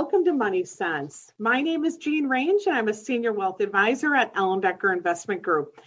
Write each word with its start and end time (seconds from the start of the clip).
Welcome 0.00 0.24
to 0.26 0.32
Money 0.32 0.62
Sense. 0.62 1.32
My 1.40 1.60
name 1.60 1.84
is 1.84 1.96
Jean 1.96 2.28
Range, 2.28 2.62
and 2.68 2.76
I'm 2.76 2.86
a 2.86 2.94
senior 2.94 3.32
wealth 3.32 3.60
advisor 3.60 4.14
at 4.14 4.32
Ellenbecker 4.36 4.92
Investment 4.92 5.42
Group. 5.42 5.80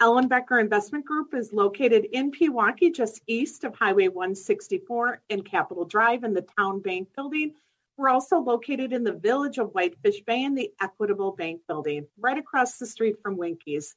Ellenbecker 0.00 0.60
Investment 0.60 1.04
Group 1.04 1.34
is 1.34 1.52
located 1.52 2.04
in 2.12 2.30
Pewaukee, 2.30 2.94
just 2.94 3.22
east 3.26 3.64
of 3.64 3.74
Highway 3.74 4.06
164 4.06 5.20
and 5.30 5.44
Capitol 5.44 5.84
Drive 5.84 6.22
in 6.22 6.32
the 6.32 6.46
Town 6.56 6.80
Bank 6.80 7.08
Building. 7.16 7.54
We're 7.96 8.08
also 8.08 8.38
located 8.38 8.92
in 8.92 9.02
the 9.02 9.14
village 9.14 9.58
of 9.58 9.72
Whitefish 9.72 10.20
Bay 10.20 10.44
in 10.44 10.54
the 10.54 10.70
Equitable 10.80 11.32
Bank 11.32 11.62
Building, 11.66 12.06
right 12.20 12.38
across 12.38 12.78
the 12.78 12.86
street 12.86 13.16
from 13.20 13.36
Winkies. 13.36 13.96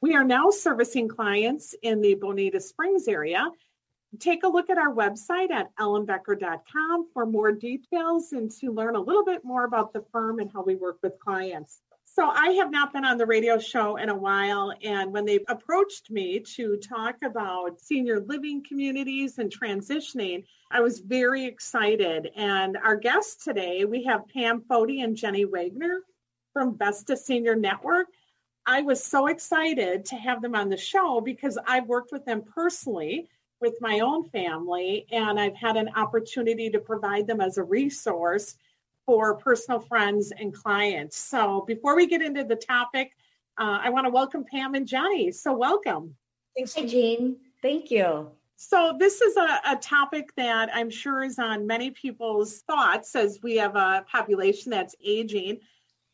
We 0.00 0.14
are 0.14 0.22
now 0.22 0.50
servicing 0.50 1.08
clients 1.08 1.74
in 1.82 2.00
the 2.00 2.14
Bonita 2.14 2.60
Springs 2.60 3.08
area 3.08 3.50
Take 4.18 4.42
a 4.42 4.48
look 4.48 4.70
at 4.70 4.78
our 4.78 4.92
website 4.92 5.52
at 5.52 5.74
ellenbecker.com 5.76 7.08
for 7.12 7.26
more 7.26 7.52
details 7.52 8.32
and 8.32 8.50
to 8.58 8.72
learn 8.72 8.96
a 8.96 9.00
little 9.00 9.24
bit 9.24 9.44
more 9.44 9.64
about 9.64 9.92
the 9.92 10.04
firm 10.10 10.40
and 10.40 10.50
how 10.52 10.62
we 10.62 10.74
work 10.74 10.98
with 11.02 11.18
clients. 11.20 11.80
So, 12.04 12.28
I 12.28 12.48
have 12.50 12.72
not 12.72 12.92
been 12.92 13.04
on 13.04 13.18
the 13.18 13.26
radio 13.26 13.56
show 13.56 13.96
in 13.96 14.08
a 14.08 14.16
while. 14.16 14.74
And 14.82 15.12
when 15.12 15.24
they 15.24 15.38
approached 15.48 16.10
me 16.10 16.40
to 16.56 16.76
talk 16.78 17.16
about 17.24 17.80
senior 17.80 18.18
living 18.18 18.64
communities 18.64 19.38
and 19.38 19.48
transitioning, 19.48 20.44
I 20.72 20.80
was 20.80 20.98
very 20.98 21.44
excited. 21.44 22.30
And 22.34 22.76
our 22.78 22.96
guests 22.96 23.44
today, 23.44 23.84
we 23.84 24.02
have 24.04 24.26
Pam 24.26 24.62
Foti 24.62 25.04
and 25.04 25.16
Jenny 25.16 25.44
Wagner 25.44 26.00
from 26.52 26.76
Vesta 26.76 27.16
Senior 27.16 27.54
Network. 27.54 28.08
I 28.66 28.82
was 28.82 29.02
so 29.02 29.28
excited 29.28 30.04
to 30.06 30.16
have 30.16 30.42
them 30.42 30.56
on 30.56 30.68
the 30.68 30.76
show 30.76 31.20
because 31.20 31.58
I've 31.64 31.86
worked 31.86 32.10
with 32.10 32.24
them 32.24 32.42
personally 32.42 33.28
with 33.60 33.74
my 33.80 34.00
own 34.00 34.24
family, 34.30 35.06
and 35.10 35.38
I've 35.38 35.54
had 35.54 35.76
an 35.76 35.90
opportunity 35.96 36.70
to 36.70 36.78
provide 36.78 37.26
them 37.26 37.40
as 37.40 37.58
a 37.58 37.62
resource 37.62 38.56
for 39.06 39.36
personal 39.36 39.80
friends 39.80 40.32
and 40.38 40.54
clients. 40.54 41.16
So 41.16 41.64
before 41.66 41.96
we 41.96 42.06
get 42.06 42.22
into 42.22 42.44
the 42.44 42.56
topic, 42.56 43.12
uh, 43.58 43.78
I 43.82 43.90
want 43.90 44.06
to 44.06 44.10
welcome 44.10 44.44
Pam 44.44 44.74
and 44.74 44.86
Jenny. 44.86 45.30
So 45.32 45.52
welcome. 45.52 46.14
Thanks, 46.56 46.74
Jean. 46.74 47.36
Thank 47.62 47.90
you. 47.90 48.30
So 48.56 48.94
this 48.98 49.20
is 49.20 49.36
a, 49.36 49.60
a 49.68 49.76
topic 49.76 50.34
that 50.36 50.70
I'm 50.74 50.90
sure 50.90 51.22
is 51.22 51.38
on 51.38 51.66
many 51.66 51.90
people's 51.90 52.60
thoughts 52.60 53.16
as 53.16 53.40
we 53.42 53.56
have 53.56 53.74
a 53.76 54.04
population 54.10 54.70
that's 54.70 54.94
aging. 55.04 55.58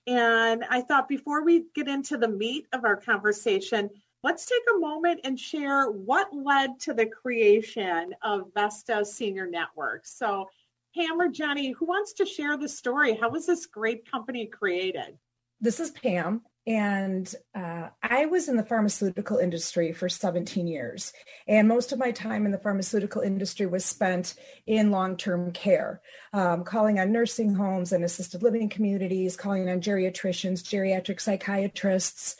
And 0.06 0.64
I 0.70 0.80
thought 0.80 1.08
before 1.08 1.44
we 1.44 1.64
get 1.74 1.88
into 1.88 2.16
the 2.16 2.28
meat 2.28 2.66
of 2.72 2.84
our 2.84 2.96
conversation, 2.96 3.90
Let's 4.22 4.46
take 4.46 4.62
a 4.74 4.78
moment 4.78 5.20
and 5.24 5.38
share 5.38 5.90
what 5.90 6.34
led 6.34 6.80
to 6.80 6.94
the 6.94 7.06
creation 7.06 8.14
of 8.22 8.52
Vesta 8.54 9.04
Senior 9.04 9.46
Network. 9.46 10.06
So, 10.06 10.48
Pam 10.94 11.20
or 11.20 11.28
Jenny, 11.28 11.72
who 11.72 11.84
wants 11.84 12.14
to 12.14 12.26
share 12.26 12.56
the 12.56 12.68
story? 12.68 13.14
How 13.14 13.28
was 13.28 13.46
this 13.46 13.66
great 13.66 14.10
company 14.10 14.46
created? 14.46 15.18
This 15.60 15.78
is 15.78 15.90
Pam, 15.90 16.42
and 16.66 17.32
uh, 17.54 17.88
I 18.02 18.26
was 18.26 18.48
in 18.48 18.56
the 18.56 18.64
pharmaceutical 18.64 19.38
industry 19.38 19.92
for 19.92 20.08
17 20.08 20.66
years. 20.66 21.12
And 21.46 21.68
most 21.68 21.92
of 21.92 21.98
my 21.98 22.10
time 22.10 22.44
in 22.44 22.52
the 22.52 22.58
pharmaceutical 22.58 23.22
industry 23.22 23.66
was 23.66 23.84
spent 23.84 24.34
in 24.66 24.90
long 24.90 25.16
term 25.16 25.52
care, 25.52 26.00
um, 26.32 26.64
calling 26.64 26.98
on 26.98 27.12
nursing 27.12 27.54
homes 27.54 27.92
and 27.92 28.04
assisted 28.04 28.42
living 28.42 28.68
communities, 28.68 29.36
calling 29.36 29.68
on 29.68 29.80
geriatricians, 29.80 30.62
geriatric 30.62 31.20
psychiatrists 31.20 32.36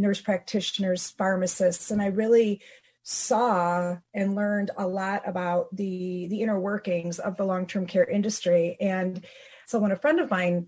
nurse 0.00 0.20
practitioners, 0.20 1.10
pharmacists, 1.10 1.90
and 1.90 2.00
I 2.02 2.06
really 2.06 2.62
saw 3.02 3.96
and 4.12 4.34
learned 4.34 4.70
a 4.76 4.86
lot 4.86 5.22
about 5.26 5.74
the 5.74 6.26
the 6.28 6.42
inner 6.42 6.58
workings 6.58 7.18
of 7.18 7.36
the 7.36 7.44
long-term 7.44 7.86
care 7.86 8.04
industry. 8.04 8.76
And 8.80 9.24
so 9.66 9.78
when 9.78 9.92
a 9.92 9.96
friend 9.96 10.20
of 10.20 10.30
mine 10.30 10.66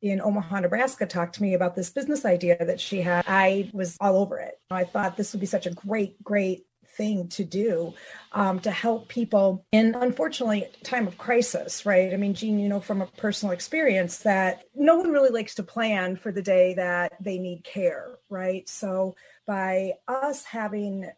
in 0.00 0.20
Omaha, 0.20 0.60
Nebraska 0.60 1.06
talked 1.06 1.36
to 1.36 1.42
me 1.42 1.54
about 1.54 1.76
this 1.76 1.90
business 1.90 2.24
idea 2.24 2.56
that 2.58 2.80
she 2.80 3.00
had, 3.00 3.24
I 3.28 3.70
was 3.72 3.96
all 4.00 4.16
over 4.16 4.38
it. 4.40 4.54
I 4.70 4.84
thought 4.84 5.16
this 5.16 5.32
would 5.32 5.40
be 5.40 5.46
such 5.46 5.66
a 5.66 5.70
great, 5.70 6.22
great 6.24 6.66
thing 6.96 7.28
to 7.28 7.44
do 7.44 7.94
um, 8.32 8.60
to 8.60 8.70
help 8.70 9.08
people 9.08 9.64
in 9.72 9.94
unfortunately 9.94 10.66
time 10.82 11.06
of 11.06 11.18
crisis 11.18 11.86
right? 11.86 12.12
I 12.12 12.16
mean 12.16 12.34
jean 12.34 12.58
you 12.58 12.68
know 12.68 12.80
from 12.80 13.02
a 13.02 13.06
personal 13.06 13.52
experience 13.52 14.18
that 14.18 14.64
no 14.74 14.96
one 14.96 15.10
really 15.10 15.30
likes 15.30 15.54
to 15.56 15.62
plan 15.62 16.16
for 16.16 16.32
the 16.32 16.42
day 16.42 16.74
that 16.74 17.12
they 17.20 17.38
need 17.38 17.64
care 17.64 18.18
right? 18.28 18.68
So 18.68 19.14
by 19.46 19.94
us 20.08 20.44
having 20.44 21.10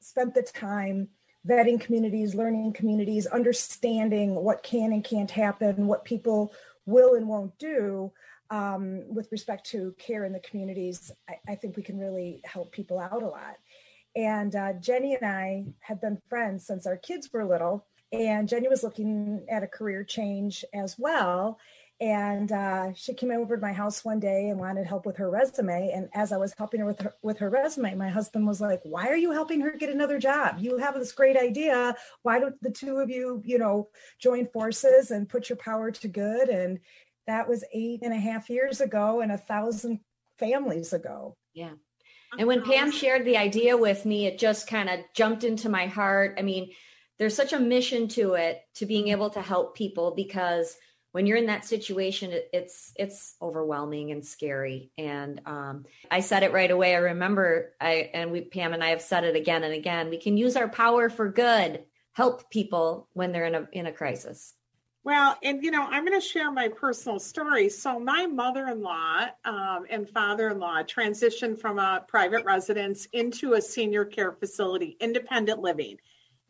spent 0.00 0.34
the 0.34 0.42
time 0.42 1.08
vetting 1.46 1.80
communities 1.80 2.34
learning 2.34 2.72
communities 2.72 3.26
understanding 3.26 4.34
what 4.34 4.62
can 4.62 4.92
and 4.92 5.04
can't 5.04 5.30
happen 5.30 5.86
what 5.86 6.04
people 6.04 6.52
will 6.86 7.14
and 7.14 7.28
won't 7.28 7.56
do 7.58 8.10
um, 8.50 9.02
with 9.08 9.30
respect 9.32 9.66
to 9.66 9.94
care 9.98 10.24
in 10.24 10.32
the 10.32 10.40
communities 10.40 11.10
I, 11.28 11.38
I 11.48 11.54
think 11.54 11.76
we 11.76 11.82
can 11.82 11.98
really 11.98 12.40
help 12.44 12.72
people 12.72 12.98
out 12.98 13.22
a 13.22 13.26
lot 13.26 13.56
and 14.16 14.54
uh, 14.54 14.72
Jenny 14.74 15.14
and 15.14 15.26
I 15.26 15.66
have 15.80 16.00
been 16.00 16.18
friends 16.28 16.66
since 16.66 16.86
our 16.86 16.96
kids 16.96 17.30
were 17.32 17.44
little. 17.44 17.86
And 18.12 18.48
Jenny 18.48 18.68
was 18.68 18.84
looking 18.84 19.44
at 19.50 19.64
a 19.64 19.66
career 19.66 20.04
change 20.04 20.64
as 20.72 20.96
well. 20.98 21.58
And 22.00 22.50
uh, 22.50 22.92
she 22.94 23.14
came 23.14 23.30
over 23.30 23.56
to 23.56 23.62
my 23.62 23.72
house 23.72 24.04
one 24.04 24.20
day 24.20 24.48
and 24.48 24.58
wanted 24.58 24.86
help 24.86 25.06
with 25.06 25.16
her 25.16 25.30
resume. 25.30 25.90
And 25.90 26.08
as 26.12 26.32
I 26.32 26.36
was 26.36 26.52
helping 26.56 26.80
her 26.80 26.86
with 26.86 27.00
her 27.00 27.14
with 27.22 27.38
her 27.38 27.50
resume, 27.50 27.94
my 27.94 28.08
husband 28.08 28.46
was 28.46 28.60
like, 28.60 28.80
"Why 28.82 29.08
are 29.08 29.16
you 29.16 29.30
helping 29.30 29.60
her 29.60 29.70
get 29.70 29.90
another 29.90 30.18
job? 30.18 30.56
You 30.58 30.76
have 30.78 30.94
this 30.94 31.12
great 31.12 31.36
idea. 31.36 31.94
Why 32.22 32.40
don't 32.40 32.60
the 32.62 32.70
two 32.70 32.98
of 32.98 33.10
you, 33.10 33.42
you 33.44 33.58
know, 33.58 33.88
join 34.18 34.48
forces 34.48 35.12
and 35.12 35.28
put 35.28 35.48
your 35.48 35.56
power 35.56 35.92
to 35.92 36.08
good?" 36.08 36.48
And 36.48 36.80
that 37.28 37.48
was 37.48 37.64
eight 37.72 38.00
and 38.02 38.12
a 38.12 38.18
half 38.18 38.50
years 38.50 38.80
ago, 38.80 39.20
and 39.20 39.30
a 39.30 39.38
thousand 39.38 40.00
families 40.38 40.92
ago. 40.92 41.36
Yeah. 41.54 41.74
And 42.38 42.48
when 42.48 42.62
Pam 42.62 42.90
shared 42.90 43.24
the 43.24 43.36
idea 43.36 43.76
with 43.76 44.04
me, 44.04 44.26
it 44.26 44.38
just 44.38 44.66
kind 44.66 44.88
of 44.88 45.00
jumped 45.14 45.44
into 45.44 45.68
my 45.68 45.86
heart. 45.86 46.36
I 46.38 46.42
mean, 46.42 46.72
there's 47.18 47.36
such 47.36 47.52
a 47.52 47.60
mission 47.60 48.08
to 48.08 48.34
it 48.34 48.60
to 48.74 48.86
being 48.86 49.08
able 49.08 49.30
to 49.30 49.42
help 49.42 49.76
people 49.76 50.14
because 50.14 50.76
when 51.12 51.26
you're 51.26 51.36
in 51.36 51.46
that 51.46 51.64
situation 51.64 52.32
it's 52.52 52.92
it's 52.96 53.36
overwhelming 53.40 54.10
and 54.10 54.26
scary. 54.26 54.90
And 54.98 55.40
um, 55.46 55.84
i 56.10 56.20
said 56.20 56.42
it 56.42 56.52
right 56.52 56.70
away. 56.70 56.94
I 56.94 56.98
remember 56.98 57.72
i 57.80 58.10
and 58.12 58.32
we 58.32 58.40
pam 58.40 58.72
and 58.72 58.82
i 58.82 58.88
have 58.88 59.00
said 59.00 59.22
it 59.22 59.36
again 59.36 59.62
and 59.62 59.72
again. 59.72 60.10
We 60.10 60.18
can 60.18 60.36
use 60.36 60.56
our 60.56 60.68
power 60.68 61.08
for 61.08 61.30
good 61.30 61.84
help 62.14 62.50
people 62.50 63.08
when 63.12 63.30
they're 63.30 63.46
in 63.46 63.54
a 63.54 63.68
in 63.72 63.86
a 63.86 63.92
crisis 63.92 64.54
well, 65.04 65.36
and 65.42 65.62
you 65.62 65.70
know, 65.70 65.82
I'm 65.82 66.06
going 66.06 66.18
to 66.18 66.26
share 66.26 66.50
my 66.50 66.68
personal 66.68 67.18
story. 67.18 67.68
So, 67.68 68.00
my 68.00 68.26
mother 68.26 68.68
in 68.68 68.80
law 68.80 69.26
um, 69.44 69.84
and 69.90 70.08
father 70.08 70.48
in 70.48 70.58
law 70.58 70.82
transitioned 70.82 71.60
from 71.60 71.78
a 71.78 72.02
private 72.08 72.44
residence 72.44 73.06
into 73.12 73.52
a 73.52 73.60
senior 73.60 74.06
care 74.06 74.32
facility, 74.32 74.96
independent 75.00 75.60
living. 75.60 75.98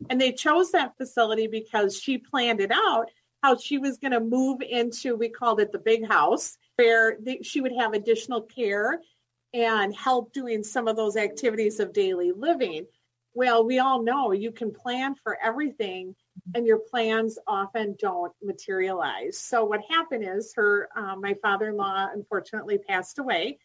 And 0.09 0.19
they 0.19 0.31
chose 0.31 0.71
that 0.71 0.95
facility 0.97 1.47
because 1.47 1.99
she 1.99 2.17
planned 2.17 2.61
it 2.61 2.71
out 2.71 3.09
how 3.43 3.57
she 3.57 3.77
was 3.77 3.97
going 3.97 4.11
to 4.11 4.19
move 4.19 4.61
into, 4.61 5.15
we 5.15 5.29
called 5.29 5.59
it 5.59 5.71
the 5.71 5.77
big 5.77 6.07
house, 6.07 6.57
where 6.77 7.17
they, 7.21 7.39
she 7.43 7.61
would 7.61 7.73
have 7.77 7.93
additional 7.93 8.41
care 8.41 9.01
and 9.53 9.95
help 9.95 10.33
doing 10.33 10.63
some 10.63 10.87
of 10.87 10.95
those 10.95 11.15
activities 11.15 11.79
of 11.79 11.93
daily 11.93 12.31
living. 12.31 12.85
Well, 13.33 13.65
we 13.65 13.79
all 13.79 14.01
know 14.01 14.31
you 14.31 14.51
can 14.51 14.71
plan 14.71 15.15
for 15.23 15.37
everything 15.41 16.15
and 16.53 16.67
your 16.67 16.77
plans 16.77 17.39
often 17.47 17.95
don't 17.99 18.33
materialize. 18.43 19.37
So 19.39 19.65
what 19.65 19.81
happened 19.89 20.23
is 20.27 20.53
her, 20.55 20.89
um, 20.95 21.21
my 21.21 21.35
father-in-law, 21.41 22.09
unfortunately 22.13 22.77
passed 22.77 23.17
away, 23.17 23.57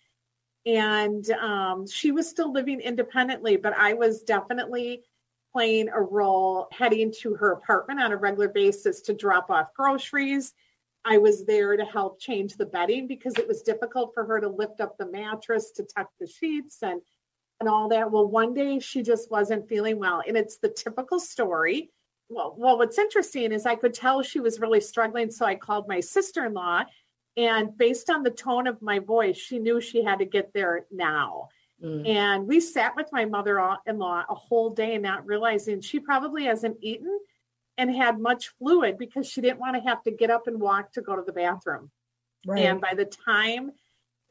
and 0.65 1.29
um, 1.33 1.87
she 1.87 2.13
was 2.13 2.29
still 2.29 2.53
living 2.53 2.81
independently. 2.81 3.57
But 3.57 3.75
I 3.75 3.93
was 3.95 4.23
definitely 4.23 5.03
playing 5.53 5.89
a 5.89 6.01
role, 6.01 6.69
heading 6.73 7.13
to 7.21 7.35
her 7.35 7.53
apartment 7.53 8.01
on 8.01 8.13
a 8.13 8.17
regular 8.17 8.49
basis 8.49 9.03
to 9.03 9.15
drop 9.15 9.51
off 9.51 9.75
groceries. 9.75 10.55
I 11.05 11.19
was 11.19 11.45
there 11.45 11.77
to 11.77 11.85
help 11.85 12.21
change 12.21 12.55
the 12.55 12.67
bedding 12.67 13.07
because 13.07 13.37
it 13.37 13.49
was 13.49 13.63
difficult 13.63 14.13
for 14.15 14.25
her 14.25 14.41
to 14.41 14.49
lift 14.49 14.81
up 14.81 14.97
the 14.97 15.11
mattress 15.11 15.73
to 15.73 15.83
tuck 15.83 16.11
the 16.19 16.27
sheets 16.27 16.79
and 16.83 17.03
and 17.59 17.69
all 17.69 17.91
that. 17.91 18.11
Well, 18.11 18.27
one 18.27 18.55
day 18.55 18.79
she 18.79 19.03
just 19.03 19.31
wasn't 19.31 19.69
feeling 19.69 19.99
well, 19.99 20.23
and 20.27 20.35
it's 20.35 20.57
the 20.57 20.71
typical 20.71 21.21
story 21.21 21.91
well, 22.31 22.55
well, 22.57 22.79
what's 22.79 22.99
interesting 22.99 23.53
is 23.53 23.67
I 23.67 23.75
could 23.75 23.93
tell 23.93 24.23
she 24.23 24.41
was 24.41 24.61
really 24.61 24.81
struggling. 24.81 25.31
So 25.31 25.45
I 25.45 25.57
called 25.57 25.89
my 25.89 26.01
sister 26.01 26.47
in 26.47 26.55
law 26.55 26.85
And 27.37 27.77
based 27.77 28.11
on 28.11 28.23
the 28.23 28.31
tone 28.31 28.67
of 28.67 28.83
my 28.83 28.99
voice, 28.99 29.37
she 29.37 29.59
knew 29.59 29.81
she 29.81 30.03
had 30.03 30.19
to 30.19 30.25
get 30.25 30.53
there 30.53 30.87
now. 30.91 31.49
Mm. 31.83 32.07
And 32.09 32.47
we 32.47 32.61
sat 32.61 32.97
with 32.97 33.09
my 33.13 33.25
mother 33.25 33.59
in 33.87 33.99
law 33.99 34.25
a 34.29 34.35
whole 34.35 34.71
day, 34.71 34.99
not 34.99 35.27
realizing 35.27 35.81
she 35.81 36.01
probably 36.01 36.45
hasn't 36.45 36.77
eaten 36.83 37.19
and 37.79 37.95
had 37.95 38.19
much 38.19 38.49
fluid 38.59 38.99
because 38.99 39.27
she 39.27 39.41
didn't 39.41 39.61
want 39.61 39.77
to 39.77 39.89
have 39.89 40.03
to 40.03 40.11
get 40.11 40.31
up 40.31 40.49
and 40.49 40.61
walk 40.61 40.93
to 40.93 41.01
go 41.01 41.17
to 41.17 41.23
the 41.23 41.33
bathroom. 41.33 41.91
Right. 42.45 42.65
And 42.65 42.81
by 42.81 42.95
the 42.95 43.07
time 43.07 43.71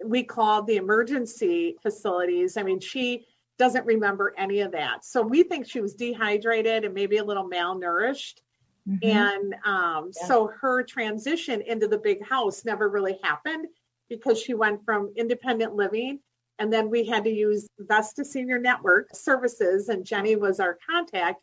we 0.03 0.23
called 0.23 0.67
the 0.67 0.75
emergency 0.77 1.77
facilities, 1.81 2.57
I 2.57 2.63
mean, 2.63 2.79
she 2.79 3.25
doesn't 3.59 3.85
remember 3.85 4.33
any 4.37 4.61
of 4.61 4.71
that. 4.71 5.05
So 5.05 5.21
we 5.21 5.43
think 5.43 5.67
she 5.67 5.81
was 5.81 5.93
dehydrated 5.93 6.85
and 6.85 6.93
maybe 6.93 7.17
a 7.17 7.23
little 7.23 7.47
malnourished. 7.47 8.39
Mm-hmm. 8.87 9.07
And 9.07 9.55
um, 9.65 10.11
yeah. 10.19 10.27
so 10.27 10.51
her 10.59 10.81
transition 10.81 11.61
into 11.61 11.87
the 11.87 11.97
big 11.97 12.25
house 12.27 12.65
never 12.65 12.89
really 12.89 13.19
happened 13.21 13.67
because 14.09 14.41
she 14.41 14.55
went 14.55 14.83
from 14.83 15.13
independent 15.15 15.75
living 15.75 16.19
and 16.59 16.71
then 16.71 16.89
we 16.89 17.05
had 17.05 17.23
to 17.23 17.29
use 17.29 17.67
Vesta 17.79 18.23
Senior 18.23 18.59
Network 18.59 19.15
services, 19.15 19.87
and 19.87 20.05
Jenny 20.05 20.35
was 20.35 20.59
our 20.59 20.77
contact 20.87 21.41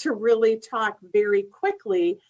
to 0.00 0.12
really 0.12 0.60
talk 0.60 0.98
very 1.12 1.44
quickly. 1.44 2.20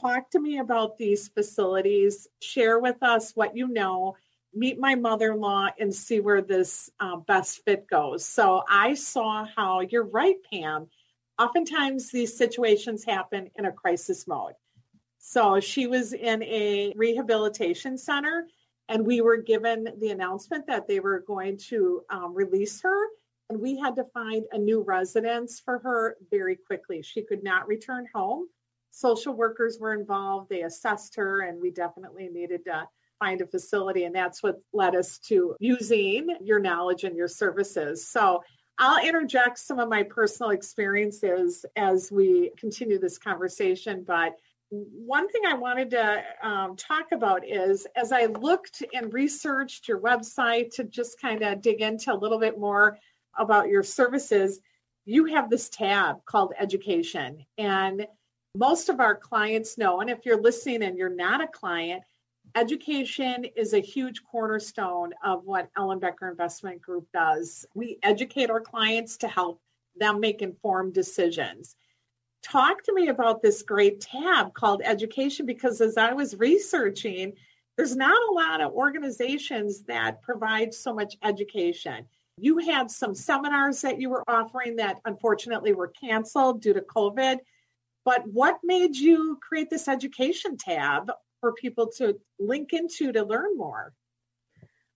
Talk 0.00 0.28
to 0.30 0.40
me 0.40 0.58
about 0.58 0.98
these 0.98 1.28
facilities, 1.28 2.26
share 2.42 2.80
with 2.80 3.00
us 3.02 3.30
what 3.36 3.56
you 3.56 3.68
know, 3.68 4.16
meet 4.54 4.78
my 4.78 4.94
mother 4.94 5.32
in 5.32 5.40
law, 5.40 5.68
and 5.78 5.94
see 5.94 6.20
where 6.20 6.42
this 6.42 6.90
uh, 7.00 7.16
best 7.16 7.64
fit 7.64 7.86
goes. 7.88 8.24
So 8.24 8.62
I 8.68 8.94
saw 8.94 9.46
how 9.56 9.80
you're 9.80 10.06
right, 10.06 10.36
Pam. 10.50 10.88
Oftentimes, 11.38 12.10
these 12.10 12.36
situations 12.36 13.04
happen 13.04 13.50
in 13.56 13.64
a 13.64 13.72
crisis 13.72 14.26
mode. 14.26 14.54
So 15.18 15.58
she 15.58 15.86
was 15.86 16.12
in 16.12 16.42
a 16.42 16.92
rehabilitation 16.96 17.96
center 17.96 18.46
and 18.88 19.06
we 19.06 19.20
were 19.20 19.38
given 19.38 19.88
the 19.98 20.10
announcement 20.10 20.66
that 20.66 20.86
they 20.86 21.00
were 21.00 21.24
going 21.26 21.56
to 21.56 22.02
um, 22.10 22.34
release 22.34 22.80
her 22.82 23.06
and 23.50 23.60
we 23.60 23.78
had 23.78 23.96
to 23.96 24.04
find 24.04 24.44
a 24.52 24.58
new 24.58 24.82
residence 24.82 25.60
for 25.60 25.78
her 25.78 26.16
very 26.30 26.56
quickly 26.56 27.02
she 27.02 27.22
could 27.22 27.42
not 27.42 27.66
return 27.66 28.06
home 28.14 28.46
social 28.90 29.34
workers 29.34 29.78
were 29.78 29.94
involved 29.94 30.48
they 30.48 30.62
assessed 30.62 31.16
her 31.16 31.40
and 31.42 31.60
we 31.60 31.70
definitely 31.70 32.28
needed 32.28 32.64
to 32.64 32.86
find 33.24 33.40
a 33.40 33.46
facility 33.46 34.04
and 34.04 34.14
that's 34.14 34.42
what 34.42 34.60
led 34.72 34.94
us 34.94 35.18
to 35.18 35.56
using 35.60 36.28
your 36.42 36.58
knowledge 36.58 37.04
and 37.04 37.16
your 37.16 37.28
services 37.28 38.06
so 38.06 38.42
I'll 38.78 39.04
interject 39.06 39.58
some 39.58 39.78
of 39.78 39.88
my 39.88 40.02
personal 40.02 40.50
experiences 40.50 41.64
as 41.76 42.10
we 42.10 42.50
continue 42.58 42.98
this 42.98 43.18
conversation, 43.18 44.02
but 44.04 44.34
one 44.70 45.28
thing 45.28 45.42
I 45.46 45.54
wanted 45.54 45.90
to 45.90 46.22
um, 46.42 46.74
talk 46.74 47.12
about 47.12 47.46
is 47.46 47.86
as 47.94 48.10
I 48.10 48.26
looked 48.26 48.82
and 48.92 49.12
researched 49.12 49.86
your 49.86 50.00
website 50.00 50.70
to 50.74 50.84
just 50.84 51.20
kind 51.20 51.42
of 51.42 51.62
dig 51.62 51.80
into 51.80 52.12
a 52.12 52.16
little 52.16 52.40
bit 52.40 52.58
more 52.58 52.98
about 53.38 53.68
your 53.68 53.84
services, 53.84 54.58
you 55.04 55.26
have 55.26 55.50
this 55.50 55.68
tab 55.68 56.24
called 56.24 56.54
education. 56.58 57.44
And 57.58 58.06
most 58.56 58.88
of 58.88 58.98
our 58.98 59.14
clients 59.14 59.78
know, 59.78 60.00
and 60.00 60.10
if 60.10 60.24
you're 60.24 60.40
listening 60.40 60.82
and 60.82 60.98
you're 60.98 61.14
not 61.14 61.42
a 61.42 61.48
client, 61.48 62.02
education 62.54 63.44
is 63.56 63.74
a 63.74 63.80
huge 63.80 64.22
cornerstone 64.24 65.12
of 65.22 65.44
what 65.44 65.72
Ellenbecker 65.74 66.30
Investment 66.30 66.80
Group 66.80 67.06
does. 67.12 67.66
We 67.74 67.98
educate 68.02 68.50
our 68.50 68.60
clients 68.60 69.16
to 69.18 69.28
help 69.28 69.60
them 69.96 70.20
make 70.20 70.42
informed 70.42 70.94
decisions 70.94 71.76
talk 72.44 72.82
to 72.84 72.92
me 72.92 73.08
about 73.08 73.42
this 73.42 73.62
great 73.62 74.00
tab 74.00 74.52
called 74.54 74.82
education 74.84 75.46
because 75.46 75.80
as 75.80 75.96
I 75.96 76.12
was 76.12 76.36
researching, 76.36 77.32
there's 77.76 77.96
not 77.96 78.16
a 78.30 78.32
lot 78.32 78.60
of 78.60 78.72
organizations 78.72 79.82
that 79.84 80.22
provide 80.22 80.72
so 80.72 80.94
much 80.94 81.16
education. 81.24 82.06
You 82.36 82.58
had 82.58 82.90
some 82.90 83.14
seminars 83.14 83.80
that 83.80 84.00
you 84.00 84.10
were 84.10 84.22
offering 84.28 84.76
that 84.76 85.00
unfortunately 85.06 85.72
were 85.72 85.88
canceled 85.88 86.60
due 86.60 86.74
to 86.74 86.82
COVID. 86.82 87.38
But 88.04 88.26
what 88.28 88.58
made 88.62 88.94
you 88.94 89.38
create 89.40 89.70
this 89.70 89.88
education 89.88 90.58
tab 90.58 91.10
for 91.44 91.52
people 91.52 91.90
to 91.98 92.18
link 92.38 92.72
into 92.72 93.12
to 93.12 93.22
learn 93.22 93.54
more? 93.54 93.92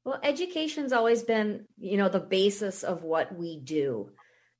Well, 0.02 0.18
education's 0.22 0.94
always 0.94 1.22
been, 1.22 1.66
you 1.76 1.98
know, 1.98 2.08
the 2.08 2.20
basis 2.20 2.84
of 2.84 3.02
what 3.02 3.36
we 3.36 3.58
do 3.58 4.12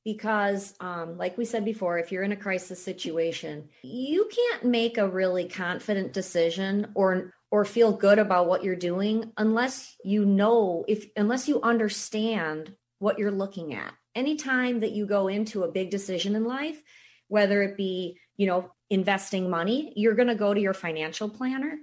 because 0.04 0.74
um, 0.80 1.16
like 1.16 1.38
we 1.38 1.46
said 1.46 1.64
before 1.64 1.98
if 1.98 2.12
you're 2.12 2.22
in 2.22 2.32
a 2.32 2.36
crisis 2.36 2.82
situation 2.82 3.68
you 3.82 4.28
can't 4.34 4.64
make 4.64 4.96
a 4.96 5.08
really 5.08 5.48
confident 5.48 6.12
decision 6.12 6.86
or 6.94 7.34
or 7.50 7.64
feel 7.64 7.92
good 7.92 8.18
about 8.18 8.48
what 8.48 8.62
you're 8.62 8.76
doing 8.76 9.32
unless 9.36 9.96
you 10.04 10.24
know 10.24 10.84
if 10.88 11.06
unless 11.16 11.48
you 11.48 11.60
understand 11.62 12.74
what 13.00 13.18
you're 13.18 13.30
looking 13.30 13.74
at 13.74 13.92
anytime 14.14 14.80
that 14.80 14.92
you 14.92 15.04
go 15.04 15.28
into 15.28 15.64
a 15.64 15.72
big 15.72 15.90
decision 15.90 16.36
in 16.36 16.44
life 16.44 16.80
whether 17.26 17.60
it 17.62 17.76
be 17.76 18.16
you 18.38 18.46
know 18.46 18.70
investing 18.90 19.50
money 19.50 19.92
you're 19.96 20.14
going 20.14 20.28
to 20.28 20.34
go 20.34 20.54
to 20.54 20.60
your 20.60 20.74
financial 20.74 21.28
planner 21.28 21.78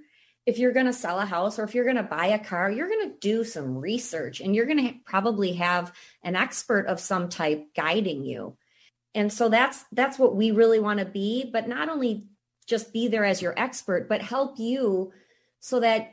if 0.46 0.60
you're 0.60 0.72
going 0.72 0.86
to 0.86 0.92
sell 0.92 1.18
a 1.18 1.26
house 1.26 1.58
or 1.58 1.64
if 1.64 1.74
you're 1.74 1.84
going 1.84 1.96
to 1.96 2.04
buy 2.04 2.26
a 2.26 2.38
car, 2.38 2.70
you're 2.70 2.88
going 2.88 3.10
to 3.10 3.18
do 3.18 3.42
some 3.42 3.76
research 3.76 4.40
and 4.40 4.54
you're 4.54 4.66
going 4.66 4.86
to 4.86 4.94
probably 5.04 5.54
have 5.54 5.92
an 6.22 6.36
expert 6.36 6.86
of 6.86 7.00
some 7.00 7.28
type 7.28 7.74
guiding 7.74 8.24
you. 8.24 8.56
And 9.12 9.32
so 9.32 9.48
that's 9.48 9.84
that's 9.92 10.18
what 10.18 10.36
we 10.36 10.52
really 10.52 10.78
want 10.78 11.00
to 11.00 11.04
be, 11.04 11.50
but 11.52 11.68
not 11.68 11.88
only 11.88 12.26
just 12.66 12.92
be 12.92 13.08
there 13.08 13.24
as 13.24 13.42
your 13.42 13.58
expert, 13.58 14.08
but 14.08 14.22
help 14.22 14.58
you 14.58 15.12
so 15.58 15.80
that 15.80 16.12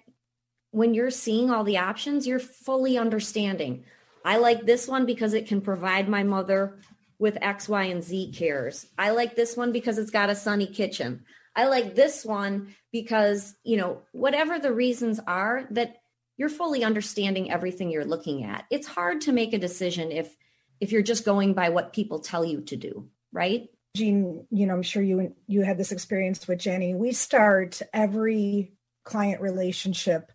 when 0.72 0.95
you're 0.95 1.12
seeing 1.12 1.51
all 1.51 1.63
the 1.63 1.78
options, 1.78 2.25
you're 2.25 2.40
fully 2.40 2.98
understanding. 2.98 3.84
I 4.25 4.38
like 4.38 4.66
this 4.66 4.88
one 4.88 5.06
because 5.06 5.34
it 5.34 5.48
can 5.48 5.62
provide 5.62 6.10
my 6.10 6.24
mother 6.24 6.80
with 7.23 7.37
X, 7.41 7.69
Y, 7.69 7.85
and 7.85 8.03
Z 8.03 8.33
cares. 8.35 8.85
I 8.97 9.11
like 9.11 9.37
this 9.37 9.55
one 9.55 9.71
because 9.71 9.97
it's 9.97 10.11
got 10.11 10.29
a 10.29 10.35
sunny 10.35 10.67
kitchen. 10.67 11.23
I 11.55 11.67
like 11.67 11.95
this 11.95 12.25
one 12.25 12.75
because, 12.91 13.55
you 13.63 13.77
know, 13.77 14.01
whatever 14.11 14.59
the 14.59 14.73
reasons 14.73 15.21
are 15.25 15.65
that 15.71 16.01
you're 16.35 16.49
fully 16.49 16.83
understanding 16.83 17.49
everything 17.49 17.89
you're 17.89 18.03
looking 18.03 18.43
at. 18.43 18.65
It's 18.69 18.87
hard 18.87 19.21
to 19.21 19.31
make 19.31 19.53
a 19.53 19.57
decision 19.57 20.11
if 20.11 20.35
if 20.81 20.91
you're 20.91 21.01
just 21.01 21.23
going 21.23 21.53
by 21.53 21.69
what 21.69 21.93
people 21.93 22.19
tell 22.19 22.43
you 22.43 22.59
to 22.63 22.75
do, 22.75 23.07
right? 23.31 23.69
Jean, 23.95 24.45
you 24.51 24.67
know, 24.67 24.73
I'm 24.73 24.83
sure 24.83 25.01
you 25.01 25.33
you 25.47 25.61
had 25.61 25.77
this 25.77 25.93
experience 25.93 26.45
with 26.45 26.59
Jenny. 26.59 26.93
We 26.93 27.13
start 27.13 27.81
every 27.93 28.73
client 29.05 29.39
relationship 29.39 30.29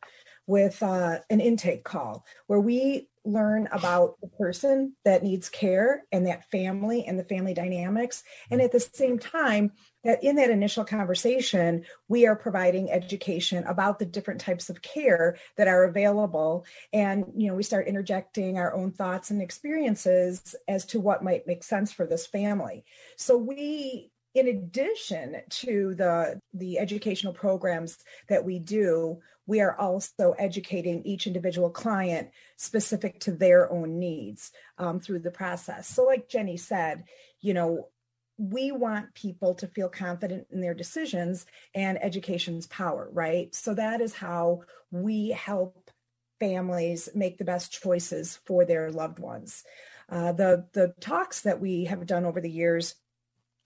with 0.47 0.83
uh, 0.83 1.19
an 1.29 1.41
intake 1.41 1.85
call 1.85 2.25
where 2.47 2.61
we 2.61 3.11
learn 3.29 3.69
about 3.73 4.21
the 4.21 4.29
person 4.29 4.95
that 5.05 5.23
needs 5.23 5.49
care 5.49 6.05
and 6.11 6.27
that 6.27 6.51
family 6.51 7.05
and 7.05 7.19
the 7.19 7.25
family 7.25 7.55
dynamics. 7.55 8.25
And 8.51 8.61
at 8.61 8.73
the 8.73 8.81
same 8.81 9.19
time, 9.19 9.73
that 10.05 10.23
in 10.23 10.37
that 10.37 10.51
initial 10.51 10.85
conversation, 10.85 11.85
we 12.09 12.27
are 12.27 12.37
providing 12.37 12.91
education 12.91 13.65
about 13.65 13.99
the 13.99 14.07
different 14.07 14.41
types 14.41 14.71
of 14.71 14.81
care 14.81 15.37
that 15.57 15.69
are 15.69 15.85
available. 15.85 16.65
And, 16.93 17.27
you 17.37 17.49
know, 17.49 17.55
we 17.55 17.63
start 17.63 17.89
interjecting 17.89 18.59
our 18.59 18.73
own 18.73 18.93
thoughts 18.93 19.31
and 19.31 19.43
experiences 19.43 20.55
as 20.67 20.87
to 20.87 21.01
what 21.01 21.25
might 21.25 21.47
make 21.47 21.63
sense 21.63 21.93
for 21.93 22.07
this 22.07 22.27
family. 22.27 22.85
So 23.17 23.37
we 23.37 24.11
in 24.35 24.47
addition 24.47 25.37
to 25.49 25.95
the 25.95 26.41
the 26.53 26.79
educational 26.79 27.33
programs 27.33 27.99
that 28.29 28.45
we 28.45 28.59
do 28.59 29.19
we 29.49 29.61
are 29.61 29.77
also 29.77 30.33
educating 30.39 31.03
each 31.05 31.27
individual 31.27 31.71
client 31.71 32.31
specific 32.57 33.19
to 33.19 33.33
their 33.33 33.73
own 33.73 33.99
needs 33.99 34.53
um, 34.77 35.01
through 35.01 35.19
the 35.19 35.31
process. 35.31 35.89
So 35.89 36.05
like 36.05 36.29
jenny 36.29 36.57
said 36.57 37.05
you 37.41 37.55
know 37.55 37.89
we 38.37 38.71
want 38.71 39.15
people 39.15 39.55
to 39.57 39.67
feel 39.67 39.89
confident 39.89 40.47
in 40.53 40.61
their 40.61 40.75
decisions 40.75 41.45
and 41.75 42.01
education's 42.01 42.69
power 42.69 43.09
right? 43.13 43.53
So 43.55 43.75
that 43.75 44.01
is 44.01 44.15
how 44.15 44.63
we 44.93 45.31
help 45.31 45.91
families 46.39 47.09
make 47.15 47.39
the 47.39 47.45
best 47.45 47.73
choices 47.73 48.39
for 48.47 48.65
their 48.65 48.93
loved 48.93 49.19
ones. 49.19 49.65
Uh, 50.09 50.33
the 50.33 50.67
the 50.73 50.95
talks 51.01 51.43
that 51.43 51.61
we 51.61 51.85
have 51.85 52.07
done 52.07 52.25
over 52.25 52.41
the 52.41 52.51
years 52.51 52.95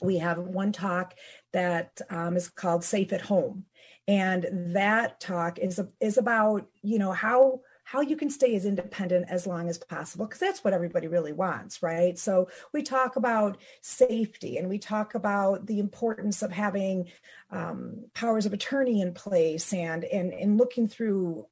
we 0.01 0.19
have 0.19 0.39
one 0.39 0.73
talk 0.73 1.15
that 1.53 2.01
um, 2.11 2.37
is 2.37 2.49
called 2.49 2.85
safe 2.85 3.13
at 3.13 3.21
home 3.21 3.65
and 4.09 4.75
that 4.75 5.21
talk 5.21 5.59
is 5.59 5.81
is 6.01 6.19
about 6.19 6.67
you 6.83 6.99
know 6.99 7.13
how 7.13 7.61
how 7.85 8.01
you 8.01 8.17
can 8.17 8.31
stay 8.31 8.55
as 8.55 8.65
independent 8.65 9.27
as 9.29 9.47
long 9.47 9.69
as 9.69 9.79
possible 9.79 10.27
because 10.27 10.41
that's 10.41 10.65
what 10.65 10.73
everybody 10.73 11.07
really 11.07 11.33
wants 11.33 11.83
right 11.83 12.19
so 12.19 12.49
we 12.73 12.83
talk 12.83 13.17
about 13.17 13.59
safety 13.81 14.57
and 14.57 14.69
we 14.69 14.79
talk 14.79 15.15
about 15.15 15.67
the 15.67 15.79
importance 15.79 16.43
of 16.43 16.51
having 16.51 17.09
um, 17.51 18.05
powers 18.15 18.47
of 18.47 18.53
attorney 18.53 19.01
in 19.01 19.13
place 19.13 19.73
and 19.73 20.05
and 20.05 20.33
and 20.33 20.59
looking 20.59 20.89
through 20.89 21.47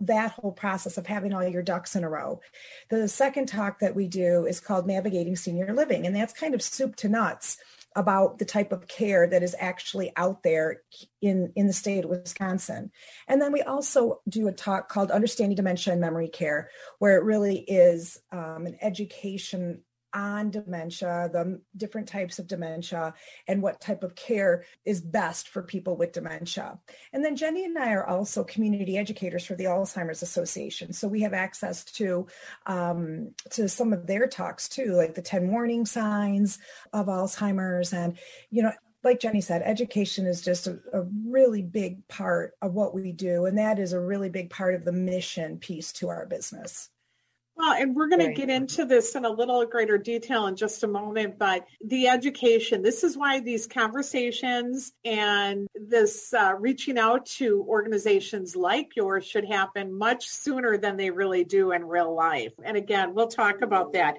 that 0.00 0.32
whole 0.32 0.52
process 0.52 0.98
of 0.98 1.06
having 1.06 1.32
all 1.32 1.46
your 1.46 1.62
ducks 1.62 1.94
in 1.94 2.02
a 2.02 2.08
row. 2.08 2.40
The 2.88 3.06
second 3.06 3.46
talk 3.46 3.78
that 3.78 3.94
we 3.94 4.08
do 4.08 4.44
is 4.44 4.58
called 4.58 4.88
Navigating 4.88 5.36
Senior 5.36 5.72
Living, 5.72 6.04
and 6.04 6.16
that's 6.16 6.32
kind 6.32 6.52
of 6.52 6.62
soup 6.62 6.96
to 6.96 7.08
nuts 7.08 7.58
about 7.98 8.38
the 8.38 8.44
type 8.44 8.70
of 8.70 8.86
care 8.86 9.26
that 9.26 9.42
is 9.42 9.56
actually 9.58 10.12
out 10.16 10.44
there 10.44 10.82
in, 11.20 11.52
in 11.56 11.66
the 11.66 11.72
state 11.72 12.04
of 12.04 12.10
Wisconsin. 12.10 12.92
And 13.26 13.42
then 13.42 13.52
we 13.52 13.60
also 13.62 14.20
do 14.28 14.46
a 14.46 14.52
talk 14.52 14.88
called 14.88 15.10
Understanding 15.10 15.56
Dementia 15.56 15.92
and 15.92 16.00
Memory 16.00 16.28
Care, 16.28 16.70
where 17.00 17.16
it 17.16 17.24
really 17.24 17.58
is 17.58 18.20
um, 18.30 18.66
an 18.66 18.78
education 18.80 19.82
on 20.14 20.50
dementia, 20.50 21.30
the 21.32 21.60
different 21.76 22.08
types 22.08 22.38
of 22.38 22.46
dementia, 22.46 23.14
and 23.46 23.62
what 23.62 23.80
type 23.80 24.02
of 24.02 24.14
care 24.14 24.64
is 24.84 25.00
best 25.00 25.48
for 25.48 25.62
people 25.62 25.96
with 25.96 26.12
dementia. 26.12 26.78
And 27.12 27.24
then 27.24 27.36
Jenny 27.36 27.64
and 27.64 27.78
I 27.78 27.92
are 27.92 28.06
also 28.06 28.44
community 28.44 28.96
educators 28.96 29.44
for 29.44 29.54
the 29.54 29.64
Alzheimer's 29.64 30.22
Association, 30.22 30.92
so 30.92 31.08
we 31.08 31.20
have 31.22 31.34
access 31.34 31.84
to 31.84 32.26
um, 32.66 33.34
to 33.50 33.68
some 33.68 33.92
of 33.92 34.06
their 34.06 34.26
talks 34.26 34.68
too, 34.68 34.94
like 34.94 35.14
the 35.14 35.22
ten 35.22 35.50
warning 35.50 35.86
signs 35.86 36.58
of 36.92 37.06
Alzheimer's, 37.06 37.92
and 37.92 38.18
you 38.50 38.62
know. 38.62 38.72
Like 39.04 39.20
Jenny 39.20 39.40
said, 39.40 39.62
education 39.64 40.26
is 40.26 40.42
just 40.42 40.66
a, 40.66 40.80
a 40.92 41.06
really 41.24 41.62
big 41.62 42.06
part 42.08 42.54
of 42.60 42.74
what 42.74 42.94
we 42.94 43.12
do, 43.12 43.44
and 43.46 43.56
that 43.56 43.78
is 43.78 43.92
a 43.92 44.00
really 44.00 44.28
big 44.28 44.50
part 44.50 44.74
of 44.74 44.84
the 44.84 44.90
mission 44.90 45.58
piece 45.58 45.92
to 45.94 46.08
our 46.08 46.26
business. 46.26 46.90
Well, 47.58 47.72
and 47.72 47.96
we're 47.96 48.06
going 48.06 48.24
to 48.24 48.32
get 48.32 48.50
into 48.50 48.84
this 48.84 49.16
in 49.16 49.24
a 49.24 49.30
little 49.30 49.66
greater 49.66 49.98
detail 49.98 50.46
in 50.46 50.54
just 50.54 50.84
a 50.84 50.86
moment, 50.86 51.40
but 51.40 51.66
the 51.84 52.06
education, 52.06 52.82
this 52.82 53.02
is 53.02 53.16
why 53.16 53.40
these 53.40 53.66
conversations 53.66 54.92
and 55.04 55.66
this 55.74 56.32
uh, 56.32 56.54
reaching 56.56 56.98
out 56.98 57.26
to 57.26 57.66
organizations 57.68 58.54
like 58.54 58.94
yours 58.94 59.26
should 59.26 59.44
happen 59.44 59.92
much 59.92 60.28
sooner 60.28 60.78
than 60.78 60.96
they 60.96 61.10
really 61.10 61.42
do 61.42 61.72
in 61.72 61.84
real 61.84 62.14
life. 62.14 62.52
And 62.62 62.76
again, 62.76 63.12
we'll 63.12 63.26
talk 63.26 63.60
about 63.60 63.92
that. 63.94 64.18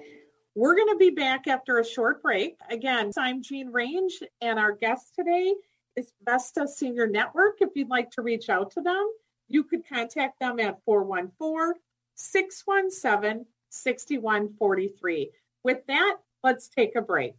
We're 0.54 0.76
going 0.76 0.90
to 0.90 0.98
be 0.98 1.10
back 1.10 1.46
after 1.46 1.78
a 1.78 1.84
short 1.84 2.22
break. 2.22 2.58
Again, 2.68 3.10
I'm 3.16 3.42
Jean 3.42 3.72
Range, 3.72 4.22
and 4.42 4.58
our 4.58 4.72
guest 4.72 5.14
today 5.16 5.54
is 5.96 6.12
Vesta 6.22 6.68
Senior 6.68 7.06
Network. 7.06 7.62
If 7.62 7.70
you'd 7.74 7.88
like 7.88 8.10
to 8.12 8.22
reach 8.22 8.50
out 8.50 8.72
to 8.72 8.82
them, 8.82 9.10
you 9.48 9.64
could 9.64 9.88
contact 9.88 10.40
them 10.40 10.60
at 10.60 10.84
414 10.84 11.80
617 12.20 13.46
6143. 13.70 15.30
With 15.62 15.86
that, 15.86 16.16
let's 16.44 16.68
take 16.68 16.94
a 16.96 17.02
break. 17.02 17.34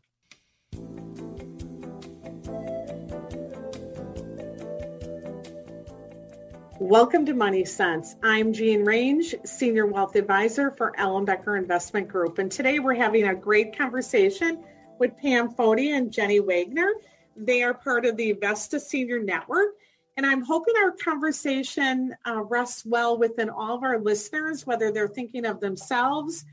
Welcome 6.80 7.28
to 7.28 7.36
Money 7.36 7.64
Sense. 7.64 8.16
I'm 8.24 8.54
Jean 8.54 8.84
Range, 8.84 9.36
Senior 9.46 9.86
Wealth 9.86 10.16
Advisor 10.16 10.72
for 10.72 10.94
Ellenbecker 10.98 11.58
Investment 11.60 12.08
Group. 12.08 12.40
And 12.40 12.52
today 12.52 12.80
we're 12.80 12.96
having 12.96 13.28
a 13.28 13.36
great 13.36 13.78
conversation 13.78 14.64
with 14.98 15.16
Pam 15.16 15.54
Foti 15.54 15.96
and 15.96 16.12
Jenny 16.12 16.40
Wagner. 16.40 16.92
They 17.36 17.62
are 17.62 17.76
part 17.76 18.06
of 18.06 18.18
the 18.18 18.32
Vesta 18.32 18.80
Senior 18.80 19.20
Network 19.20 19.76
and 20.18 20.26
I'm 20.26 20.44
hoping 20.44 20.74
our 20.82 20.92
conversation 20.92 22.14
uh, 22.28 22.44
rests 22.44 22.86
well 22.86 23.18
within 23.18 23.50
all 23.50 23.78
of 23.78 23.84
our 23.84 24.00
listeners, 24.00 24.68
whether 24.68 24.92
they're 24.92 25.08
thinking 25.08 25.46
of 25.46 25.60
themselves 25.60 26.46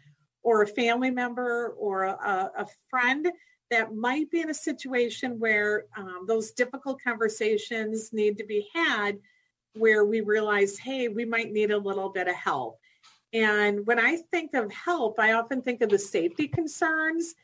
or 0.43 0.63
a 0.63 0.67
family 0.67 1.11
member 1.11 1.75
or 1.79 2.05
a, 2.05 2.51
a 2.57 2.67
friend 2.89 3.29
that 3.71 3.95
might 3.95 4.31
be 4.31 4.41
in 4.41 4.51
a 4.51 4.55
situation 4.55 5.39
where 5.39 5.85
um, 5.97 6.25
those 6.27 6.53
difficult 6.53 7.03
conversations 7.03 8.13
need 8.13 8.39
to 8.39 8.45
be 8.45 8.67
had 8.75 9.19
where 9.75 10.05
we 10.05 10.21
realize, 10.21 10.79
hey, 10.79 11.09
we 11.09 11.25
might 11.25 11.53
need 11.53 11.71
a 11.71 11.79
little 11.79 12.09
bit 12.09 12.29
of 12.29 12.35
help. 12.35 12.79
And 13.33 13.87
when 13.87 13.99
I 13.99 14.17
think 14.31 14.55
of 14.55 14.73
help, 14.73 15.19
I 15.19 15.33
often 15.33 15.61
think 15.61 15.83
of 15.83 15.91
the 15.91 15.99
safety 15.99 16.49
concerns 16.49 17.35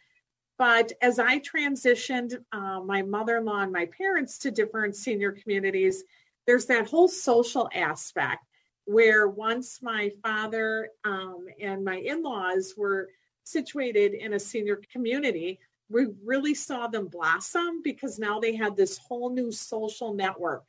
but 0.58 0.92
as 1.02 1.18
I 1.18 1.40
transitioned 1.40 2.36
uh, 2.52 2.80
my 2.80 3.02
mother 3.02 3.38
in 3.38 3.44
law 3.44 3.60
and 3.60 3.72
my 3.72 3.86
parents 3.86 4.38
to 4.38 4.50
different 4.50 4.94
senior 4.94 5.32
communities, 5.32 6.04
there's 6.46 6.66
that 6.66 6.88
whole 6.88 7.08
social 7.08 7.68
aspect 7.74 8.44
where 8.84 9.28
once 9.28 9.80
my 9.82 10.10
father 10.22 10.90
um, 11.04 11.46
and 11.60 11.84
my 11.84 11.96
in 11.96 12.22
laws 12.22 12.74
were 12.76 13.08
situated 13.44 14.14
in 14.14 14.34
a 14.34 14.40
senior 14.40 14.80
community, 14.92 15.58
we 15.90 16.06
really 16.24 16.54
saw 16.54 16.86
them 16.86 17.08
blossom 17.08 17.82
because 17.82 18.18
now 18.18 18.38
they 18.38 18.54
had 18.54 18.76
this 18.76 18.98
whole 18.98 19.30
new 19.30 19.50
social 19.50 20.14
network. 20.14 20.64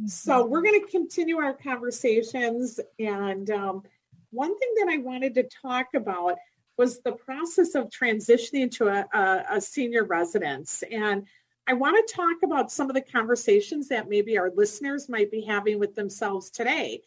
Mm-hmm. 0.00 0.08
So 0.08 0.44
we're 0.44 0.62
going 0.62 0.80
to 0.80 0.90
continue 0.90 1.38
our 1.38 1.54
conversations. 1.54 2.80
And 2.98 3.50
um, 3.50 3.82
one 4.30 4.56
thing 4.58 4.74
that 4.78 4.88
I 4.92 4.98
wanted 4.98 5.34
to 5.34 5.44
talk 5.44 5.88
about 5.94 6.36
was 6.78 7.00
the 7.00 7.12
process 7.12 7.74
of 7.74 7.88
transitioning 7.88 8.70
to 8.70 8.88
a, 8.88 9.06
a, 9.12 9.44
a 9.56 9.60
senior 9.60 10.04
residence. 10.04 10.82
And 10.90 11.26
I 11.66 11.72
want 11.72 11.96
to 12.06 12.14
talk 12.14 12.42
about 12.44 12.70
some 12.70 12.88
of 12.88 12.94
the 12.94 13.00
conversations 13.00 13.88
that 13.88 14.08
maybe 14.08 14.38
our 14.38 14.52
listeners 14.54 15.08
might 15.08 15.30
be 15.30 15.40
having 15.40 15.78
with 15.78 15.94
themselves 15.94 16.50
today. 16.50 17.02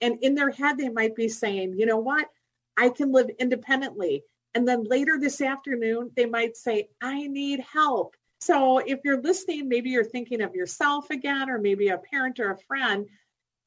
And 0.00 0.18
in 0.22 0.34
their 0.34 0.50
head, 0.50 0.78
they 0.78 0.88
might 0.88 1.16
be 1.16 1.28
saying, 1.28 1.74
you 1.78 1.86
know 1.86 1.98
what? 1.98 2.28
I 2.76 2.90
can 2.90 3.12
live 3.12 3.30
independently. 3.38 4.22
And 4.54 4.68
then 4.68 4.84
later 4.84 5.18
this 5.18 5.40
afternoon, 5.40 6.10
they 6.16 6.26
might 6.26 6.56
say, 6.56 6.88
I 7.02 7.26
need 7.26 7.60
help. 7.60 8.14
So 8.40 8.78
if 8.78 9.00
you're 9.04 9.22
listening, 9.22 9.68
maybe 9.68 9.90
you're 9.90 10.04
thinking 10.04 10.42
of 10.42 10.54
yourself 10.54 11.10
again, 11.10 11.48
or 11.48 11.58
maybe 11.58 11.88
a 11.88 11.98
parent 11.98 12.38
or 12.38 12.50
a 12.50 12.58
friend. 12.58 13.08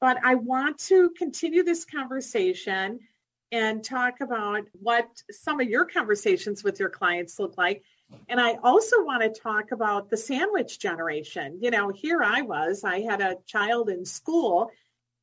But 0.00 0.18
I 0.24 0.36
want 0.36 0.78
to 0.86 1.10
continue 1.10 1.62
this 1.62 1.84
conversation 1.84 3.00
and 3.50 3.82
talk 3.82 4.20
about 4.20 4.64
what 4.72 5.08
some 5.30 5.60
of 5.60 5.68
your 5.68 5.86
conversations 5.86 6.62
with 6.62 6.78
your 6.78 6.90
clients 6.90 7.38
look 7.38 7.56
like. 7.56 7.82
And 8.28 8.40
I 8.40 8.54
also 8.62 9.04
want 9.04 9.22
to 9.22 9.40
talk 9.40 9.72
about 9.72 10.10
the 10.10 10.16
sandwich 10.16 10.78
generation. 10.78 11.58
You 11.60 11.70
know, 11.70 11.90
here 11.90 12.22
I 12.22 12.42
was, 12.42 12.84
I 12.84 13.00
had 13.00 13.20
a 13.20 13.36
child 13.46 13.88
in 13.90 14.04
school 14.04 14.70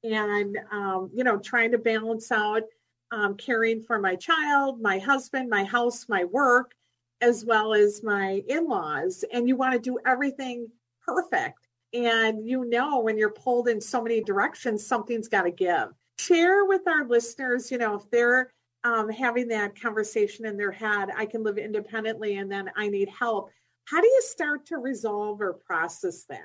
and, 0.03 0.57
um, 0.71 1.09
you 1.13 1.23
know, 1.23 1.37
trying 1.37 1.71
to 1.71 1.77
balance 1.77 2.31
out 2.31 2.63
um, 3.11 3.35
caring 3.35 3.81
for 3.81 3.99
my 3.99 4.15
child, 4.15 4.81
my 4.81 4.99
husband, 4.99 5.49
my 5.49 5.63
house, 5.63 6.07
my 6.09 6.25
work, 6.25 6.73
as 7.21 7.45
well 7.45 7.73
as 7.73 8.03
my 8.03 8.43
in 8.47 8.67
laws. 8.67 9.23
And 9.31 9.47
you 9.47 9.55
want 9.55 9.73
to 9.73 9.79
do 9.79 9.99
everything 10.05 10.67
perfect. 11.05 11.67
And 11.93 12.47
you 12.47 12.65
know, 12.65 12.99
when 12.99 13.17
you're 13.17 13.29
pulled 13.31 13.67
in 13.67 13.79
so 13.79 14.01
many 14.01 14.21
directions, 14.21 14.85
something's 14.85 15.27
got 15.27 15.43
to 15.43 15.51
give 15.51 15.89
share 16.17 16.65
with 16.65 16.87
our 16.87 17.05
listeners, 17.07 17.71
you 17.71 17.77
know, 17.77 17.95
if 17.95 18.09
they're 18.11 18.51
um, 18.83 19.09
having 19.09 19.47
that 19.49 19.79
conversation 19.79 20.45
in 20.45 20.57
their 20.57 20.71
head, 20.71 21.09
I 21.15 21.25
can 21.25 21.43
live 21.43 21.57
independently 21.57 22.37
and 22.37 22.51
then 22.51 22.69
I 22.75 22.87
need 22.87 23.09
help. 23.09 23.49
How 23.85 24.01
do 24.01 24.07
you 24.07 24.21
start 24.21 24.65
to 24.67 24.77
resolve 24.77 25.41
or 25.41 25.53
process 25.53 26.25
that? 26.29 26.39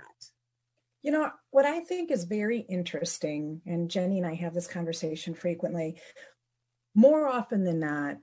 You 1.02 1.12
know, 1.12 1.30
what 1.50 1.64
I 1.64 1.80
think 1.80 2.10
is 2.10 2.24
very 2.24 2.60
interesting, 2.60 3.62
and 3.66 3.90
Jenny 3.90 4.18
and 4.18 4.26
I 4.26 4.34
have 4.34 4.52
this 4.52 4.66
conversation 4.66 5.32
frequently, 5.34 5.98
more 6.94 7.26
often 7.26 7.64
than 7.64 7.80
not, 7.80 8.16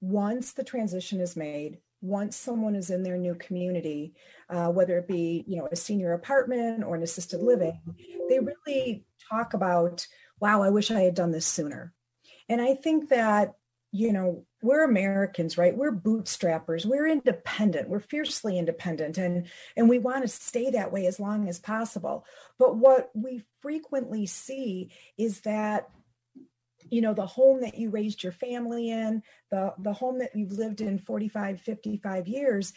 once 0.00 0.52
the 0.52 0.64
transition 0.64 1.20
is 1.20 1.36
made, 1.36 1.78
once 2.00 2.36
someone 2.36 2.74
is 2.74 2.90
in 2.90 3.02
their 3.02 3.18
new 3.18 3.34
community, 3.34 4.14
uh, 4.48 4.68
whether 4.68 4.98
it 4.98 5.08
be, 5.08 5.44
you 5.46 5.56
know, 5.56 5.68
a 5.72 5.76
senior 5.76 6.12
apartment 6.12 6.84
or 6.84 6.94
an 6.94 7.02
assisted 7.02 7.40
living, 7.40 7.78
they 8.28 8.38
really 8.38 9.04
talk 9.30 9.54
about 9.54 10.06
wow, 10.40 10.62
I 10.62 10.70
wish 10.70 10.90
I 10.90 11.00
had 11.00 11.14
done 11.14 11.30
this 11.30 11.46
sooner. 11.46 11.92
And 12.48 12.60
I 12.60 12.74
think 12.74 13.08
that, 13.08 13.54
you 13.92 14.12
know, 14.12 14.44
we're 14.62 14.84
Americans, 14.84 15.56
right? 15.56 15.76
We're 15.76 15.94
bootstrappers. 15.94 16.84
We're 16.84 17.06
independent. 17.06 17.88
We're 17.88 18.00
fiercely 18.00 18.58
independent 18.58 19.16
and 19.18 19.46
and 19.76 19.88
we 19.88 19.98
want 19.98 20.22
to 20.22 20.28
stay 20.28 20.70
that 20.70 20.92
way 20.92 21.06
as 21.06 21.20
long 21.20 21.48
as 21.48 21.58
possible. 21.58 22.24
But 22.58 22.76
what 22.76 23.10
we 23.14 23.42
frequently 23.62 24.26
see 24.26 24.90
is 25.16 25.40
that 25.40 25.88
you 26.90 27.00
know 27.00 27.14
the 27.14 27.26
home 27.26 27.60
that 27.62 27.78
you 27.78 27.90
raised 27.90 28.22
your 28.22 28.32
family 28.32 28.90
in 28.90 29.22
the 29.50 29.74
the 29.78 29.92
home 29.92 30.18
that 30.18 30.34
you've 30.34 30.52
lived 30.52 30.80
in 30.80 30.98
45 30.98 31.60
55 31.60 32.28
years 32.28 32.72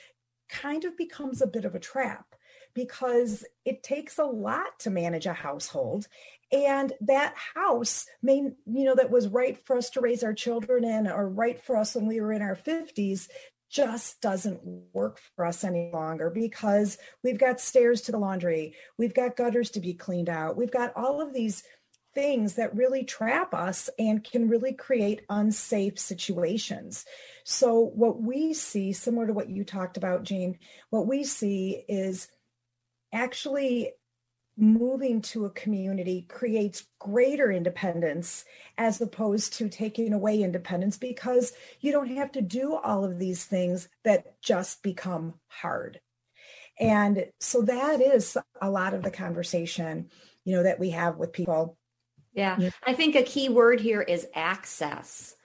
kind 0.50 0.84
of 0.84 0.98
becomes 0.98 1.42
a 1.42 1.48
bit 1.48 1.66
of 1.66 1.76
a 1.76 1.80
trap 1.80 2.36
because 2.80 3.44
it 3.66 3.84
takes 3.84 4.18
a 4.20 4.24
lot 4.24 4.80
to 4.80 4.90
manage 4.90 5.26
a 5.26 5.34
household 5.34 6.08
and 6.50 6.94
that 7.02 7.36
house 7.54 8.06
may 8.24 8.38
you 8.38 8.86
know 8.86 8.96
that 8.96 9.12
was 9.12 9.28
right 9.28 9.58
for 9.66 9.78
us 9.78 9.90
to 9.90 10.00
raise 10.00 10.24
our 10.24 10.34
children 10.34 10.86
in 10.86 11.08
or 11.08 11.28
right 11.28 11.62
for 11.62 11.76
us 11.76 11.94
when 11.94 12.08
we 12.08 12.22
were 12.22 12.32
in 12.32 12.42
our 12.42 12.56
50s 12.56 13.28
just 13.70 14.22
doesn't 14.22 14.62
work 14.94 15.20
for 15.36 15.46
us 15.46 15.66
any 15.66 15.92
longer 15.92 16.30
because 16.30 16.98
we've 17.22 17.38
got 17.38 17.60
stairs 17.60 18.00
to 18.00 18.14
the 18.14 18.18
laundry 18.18 18.74
we've 18.98 19.14
got 19.14 19.36
gutters 19.36 19.72
to 19.72 19.82
be 19.82 19.94
cleaned 19.94 20.30
out 20.30 20.56
we've 20.56 20.72
got 20.72 20.96
all 20.96 21.20
of 21.20 21.34
these 21.34 21.64
things 22.16 22.56
that 22.56 22.76
really 22.76 23.04
trap 23.04 23.54
us 23.54 23.90
and 24.00 24.24
can 24.24 24.50
really 24.50 24.74
create 24.74 25.22
unsafe 25.30 26.00
situations. 26.00 27.06
So, 27.44 27.80
what 27.80 28.22
we 28.22 28.54
see, 28.54 28.94
similar 28.94 29.28
to 29.28 29.34
what 29.34 29.50
you 29.50 29.64
talked 29.64 29.98
about, 29.98 30.24
Jean, 30.24 30.58
what 30.90 31.08
we 31.08 31.24
see 31.24 31.84
is 31.88 32.28
actually 33.12 33.92
moving 34.60 35.22
to 35.22 35.46
a 35.46 35.50
community 35.52 36.26
creates 36.28 36.86
greater 37.00 37.50
independence 37.50 38.44
as 38.78 39.00
opposed 39.00 39.54
to 39.54 39.70
taking 39.70 40.12
away 40.12 40.42
independence 40.44 40.98
because 40.98 41.54
you 41.80 41.92
don't 41.92 42.10
have 42.10 42.32
to 42.32 42.42
do 42.42 42.76
all 42.76 43.06
of 43.06 43.18
these 43.20 43.46
things 43.46 43.88
that 44.04 44.42
just 44.42 44.84
become 44.84 45.34
hard. 45.48 46.02
And 46.78 47.28
so 47.40 47.62
that 47.64 48.02
is 48.02 48.38
a 48.62 48.70
lot 48.70 48.94
of 48.94 49.04
the 49.04 49.12
conversation, 49.12 50.10
you 50.44 50.56
know, 50.56 50.64
that 50.64 50.80
we 50.80 50.90
have 50.92 51.18
with 51.18 51.34
people. 51.34 51.78
Yeah. 52.34 52.70
I 52.86 52.94
think 52.94 53.16
a 53.16 53.24
key 53.24 53.50
word 53.50 53.80
here 53.80 54.02
is 54.02 54.28
access. 54.36 55.36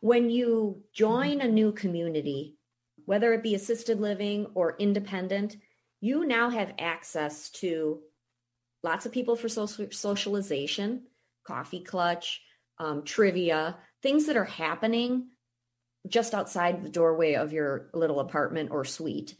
When 0.00 0.30
you 0.30 0.82
join 0.92 1.40
a 1.40 1.48
new 1.48 1.72
community, 1.72 2.56
whether 3.06 3.32
it 3.32 3.42
be 3.42 3.54
assisted 3.54 4.00
living 4.00 4.46
or 4.54 4.76
independent, 4.78 5.56
you 6.04 6.26
now 6.26 6.50
have 6.50 6.74
access 6.78 7.48
to 7.48 7.98
lots 8.82 9.06
of 9.06 9.12
people 9.12 9.36
for 9.36 9.48
social, 9.48 9.86
socialization, 9.90 11.04
coffee 11.46 11.80
clutch, 11.80 12.42
um, 12.78 13.04
trivia, 13.04 13.78
things 14.02 14.26
that 14.26 14.36
are 14.36 14.44
happening 14.44 15.28
just 16.06 16.34
outside 16.34 16.82
the 16.82 16.90
doorway 16.90 17.36
of 17.36 17.54
your 17.54 17.88
little 17.94 18.20
apartment 18.20 18.70
or 18.70 18.84
suite. 18.84 19.34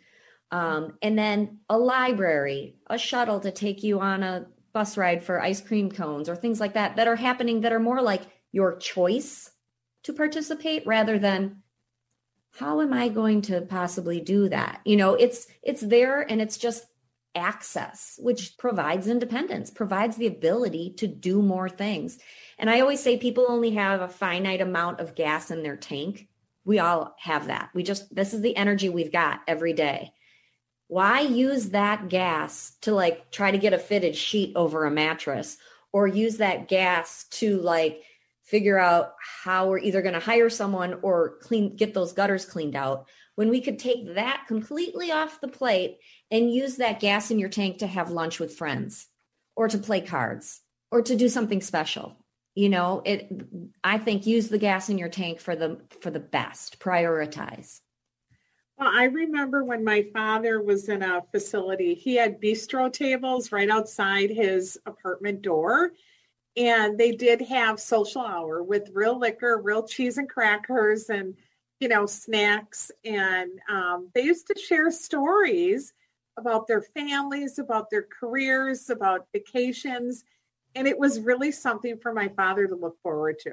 Um, 0.50 0.96
and 1.02 1.18
then 1.18 1.58
a 1.68 1.76
library, 1.76 2.76
a 2.88 2.96
shuttle 2.96 3.40
to 3.40 3.50
take 3.50 3.82
you 3.82 4.00
on 4.00 4.22
a 4.22 4.46
bus 4.72 4.96
ride 4.96 5.22
for 5.22 5.42
ice 5.42 5.60
cream 5.60 5.90
cones 5.90 6.30
or 6.30 6.34
things 6.34 6.60
like 6.60 6.72
that 6.72 6.96
that 6.96 7.08
are 7.08 7.16
happening 7.16 7.60
that 7.60 7.74
are 7.74 7.78
more 7.78 8.00
like 8.00 8.22
your 8.52 8.76
choice 8.76 9.50
to 10.04 10.14
participate 10.14 10.86
rather 10.86 11.18
than 11.18 11.62
how 12.58 12.80
am 12.80 12.92
I 12.92 13.08
going 13.08 13.42
to 13.42 13.62
possibly 13.62 14.20
do 14.20 14.48
that? 14.48 14.80
You 14.84 14.96
know, 14.96 15.14
it's 15.14 15.46
it's 15.62 15.80
there 15.80 16.20
and 16.20 16.40
it's 16.40 16.56
just 16.56 16.86
access, 17.34 18.18
which 18.22 18.56
provides 18.58 19.08
independence, 19.08 19.70
provides 19.70 20.16
the 20.16 20.26
ability 20.26 20.94
to 20.98 21.06
do 21.06 21.42
more 21.42 21.68
things. 21.68 22.18
And 22.58 22.70
I 22.70 22.80
always 22.80 23.02
say 23.02 23.16
people 23.16 23.46
only 23.48 23.72
have 23.72 24.00
a 24.00 24.08
finite 24.08 24.60
amount 24.60 25.00
of 25.00 25.14
gas 25.14 25.50
in 25.50 25.62
their 25.62 25.76
tank. 25.76 26.28
We 26.64 26.78
all 26.78 27.14
have 27.18 27.48
that. 27.48 27.70
We 27.74 27.82
just, 27.82 28.14
this 28.14 28.32
is 28.32 28.40
the 28.40 28.56
energy 28.56 28.88
we've 28.88 29.12
got 29.12 29.40
every 29.46 29.72
day. 29.72 30.12
Why 30.86 31.20
use 31.20 31.70
that 31.70 32.08
gas 32.08 32.76
to 32.82 32.92
like 32.92 33.30
try 33.30 33.50
to 33.50 33.58
get 33.58 33.72
a 33.72 33.78
fitted 33.78 34.16
sheet 34.16 34.52
over 34.54 34.84
a 34.84 34.90
mattress 34.90 35.56
or 35.92 36.06
use 36.06 36.36
that 36.36 36.68
gas 36.68 37.24
to 37.30 37.58
like 37.60 38.02
figure 38.44 38.78
out 38.78 39.14
how 39.20 39.68
we're 39.68 39.78
either 39.78 40.02
going 40.02 40.14
to 40.14 40.20
hire 40.20 40.50
someone 40.50 40.98
or 41.02 41.38
clean, 41.40 41.76
get 41.76 41.94
those 41.94 42.12
gutters 42.12 42.44
cleaned 42.44 42.76
out 42.76 43.08
when 43.36 43.48
we 43.48 43.60
could 43.60 43.78
take 43.78 44.14
that 44.14 44.44
completely 44.46 45.10
off 45.10 45.40
the 45.40 45.48
plate 45.48 45.98
and 46.30 46.52
use 46.52 46.76
that 46.76 47.00
gas 47.00 47.30
in 47.30 47.38
your 47.38 47.48
tank 47.48 47.78
to 47.78 47.86
have 47.86 48.10
lunch 48.10 48.38
with 48.38 48.56
friends 48.56 49.08
or 49.56 49.68
to 49.68 49.78
play 49.78 50.00
cards 50.00 50.60
or 50.90 51.02
to 51.02 51.16
do 51.16 51.28
something 51.28 51.60
special. 51.60 52.16
You 52.54 52.68
know 52.68 53.02
it 53.04 53.28
i 53.82 53.98
think 53.98 54.26
use 54.26 54.48
the 54.48 54.58
gas 54.58 54.88
in 54.88 54.96
your 54.96 55.08
tank 55.08 55.40
for 55.40 55.56
the 55.56 55.80
for 56.00 56.12
the 56.12 56.20
best 56.20 56.78
prioritize. 56.78 57.80
Well 58.78 58.92
i 58.94 59.06
remember 59.06 59.64
when 59.64 59.82
my 59.82 60.06
father 60.12 60.62
was 60.62 60.88
in 60.88 61.02
a 61.02 61.24
facility 61.32 61.94
he 61.94 62.14
had 62.14 62.40
bistro 62.40 62.92
tables 62.92 63.50
right 63.50 63.68
outside 63.68 64.30
his 64.30 64.78
apartment 64.86 65.42
door 65.42 65.90
and 66.56 66.98
they 66.98 67.12
did 67.12 67.40
have 67.42 67.80
social 67.80 68.22
hour 68.22 68.62
with 68.62 68.90
real 68.92 69.18
liquor 69.18 69.60
real 69.62 69.86
cheese 69.86 70.18
and 70.18 70.28
crackers 70.28 71.10
and 71.10 71.34
you 71.80 71.88
know 71.88 72.06
snacks 72.06 72.90
and 73.04 73.50
um, 73.68 74.08
they 74.14 74.22
used 74.22 74.46
to 74.46 74.58
share 74.58 74.90
stories 74.90 75.92
about 76.36 76.66
their 76.66 76.82
families 76.82 77.58
about 77.58 77.90
their 77.90 78.06
careers 78.20 78.90
about 78.90 79.26
vacations 79.32 80.24
and 80.74 80.88
it 80.88 80.98
was 80.98 81.20
really 81.20 81.52
something 81.52 81.98
for 81.98 82.12
my 82.12 82.28
father 82.28 82.66
to 82.66 82.74
look 82.74 83.00
forward 83.02 83.38
to. 83.40 83.50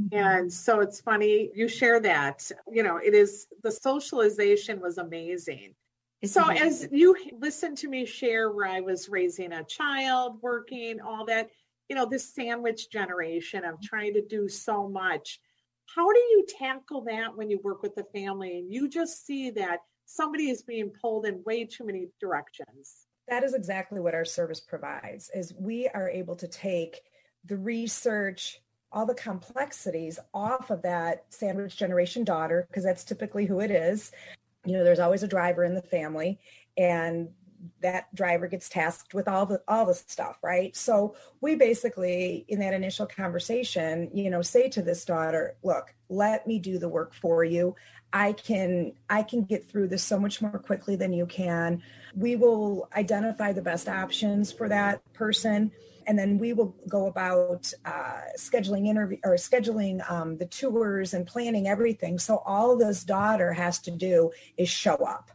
Mm-hmm. 0.00 0.16
And 0.16 0.52
so 0.52 0.80
it's 0.80 1.00
funny 1.00 1.50
you 1.54 1.68
share 1.68 2.00
that. 2.00 2.50
You 2.70 2.82
know, 2.82 2.96
it 2.96 3.14
is 3.14 3.46
the 3.62 3.72
socialization 3.72 4.80
was 4.80 4.98
amazing. 4.98 5.74
It's 6.22 6.32
so 6.32 6.44
amazing. 6.44 6.66
as 6.66 6.88
you 6.92 7.16
listen 7.38 7.74
to 7.76 7.88
me 7.88 8.06
share 8.06 8.50
where 8.50 8.68
I 8.68 8.80
was 8.80 9.08
raising 9.08 9.52
a 9.52 9.64
child, 9.64 10.38
working, 10.40 11.00
all 11.00 11.24
that, 11.26 11.50
you 11.92 11.98
know, 11.98 12.06
this 12.06 12.34
sandwich 12.34 12.88
generation 12.88 13.66
of 13.66 13.78
trying 13.82 14.14
to 14.14 14.22
do 14.22 14.48
so 14.48 14.88
much. 14.88 15.38
How 15.94 16.10
do 16.10 16.18
you 16.18 16.46
tackle 16.58 17.02
that 17.02 17.36
when 17.36 17.50
you 17.50 17.60
work 17.62 17.82
with 17.82 17.94
the 17.94 18.06
family 18.14 18.60
and 18.60 18.72
you 18.72 18.88
just 18.88 19.26
see 19.26 19.50
that 19.50 19.80
somebody 20.06 20.48
is 20.48 20.62
being 20.62 20.88
pulled 20.88 21.26
in 21.26 21.42
way 21.44 21.66
too 21.66 21.84
many 21.84 22.08
directions? 22.18 23.04
that 23.28 23.44
is 23.44 23.54
exactly 23.54 24.00
what 24.00 24.14
our 24.14 24.24
service 24.24 24.58
provides 24.58 25.30
is 25.34 25.54
we 25.58 25.86
are 25.88 26.08
able 26.08 26.34
to 26.34 26.48
take 26.48 27.02
the 27.44 27.56
research 27.56 28.60
all 28.90 29.06
the 29.06 29.14
complexities 29.14 30.18
off 30.34 30.70
of 30.70 30.82
that 30.82 31.24
sandwich 31.28 31.76
generation 31.76 32.24
daughter 32.24 32.66
because 32.68 32.82
that's 32.82 33.04
typically 33.04 33.46
who 33.46 33.60
it 33.60 33.70
is 33.70 34.10
you 34.64 34.72
know 34.72 34.82
there's 34.82 34.98
always 34.98 35.22
a 35.22 35.28
driver 35.28 35.62
in 35.62 35.74
the 35.74 35.82
family 35.82 36.40
and 36.76 37.28
that 37.80 38.12
driver 38.14 38.46
gets 38.46 38.68
tasked 38.68 39.14
with 39.14 39.28
all 39.28 39.46
the 39.46 39.60
all 39.68 39.86
the 39.86 39.94
stuff 39.94 40.38
right? 40.42 40.74
So 40.76 41.14
we 41.40 41.54
basically 41.54 42.44
in 42.48 42.60
that 42.60 42.74
initial 42.74 43.06
conversation 43.06 44.10
you 44.12 44.30
know 44.30 44.42
say 44.42 44.68
to 44.70 44.82
this 44.82 45.04
daughter 45.04 45.56
look 45.62 45.94
let 46.08 46.46
me 46.46 46.58
do 46.58 46.78
the 46.78 46.88
work 46.88 47.14
for 47.14 47.44
you. 47.44 47.74
I 48.12 48.32
can 48.32 48.92
i 49.08 49.22
can 49.22 49.44
get 49.44 49.68
through 49.68 49.88
this 49.88 50.04
so 50.04 50.18
much 50.18 50.42
more 50.42 50.58
quickly 50.58 50.96
than 50.96 51.12
you 51.12 51.26
can. 51.26 51.82
We 52.14 52.36
will 52.36 52.88
identify 52.94 53.52
the 53.52 53.62
best 53.62 53.88
options 53.88 54.52
for 54.52 54.68
that 54.68 55.00
person 55.12 55.72
and 56.06 56.18
then 56.18 56.38
we 56.38 56.52
will 56.52 56.74
go 56.88 57.06
about 57.06 57.72
uh, 57.84 58.20
scheduling 58.38 58.86
interview 58.86 59.18
or 59.24 59.34
scheduling 59.34 60.08
um, 60.10 60.36
the 60.36 60.46
tours 60.46 61.14
and 61.14 61.26
planning 61.26 61.68
everything. 61.68 62.18
So 62.18 62.42
all 62.44 62.76
this 62.76 63.04
daughter 63.04 63.52
has 63.52 63.78
to 63.80 63.90
do 63.90 64.30
is 64.56 64.68
show 64.68 64.96
up 64.96 65.30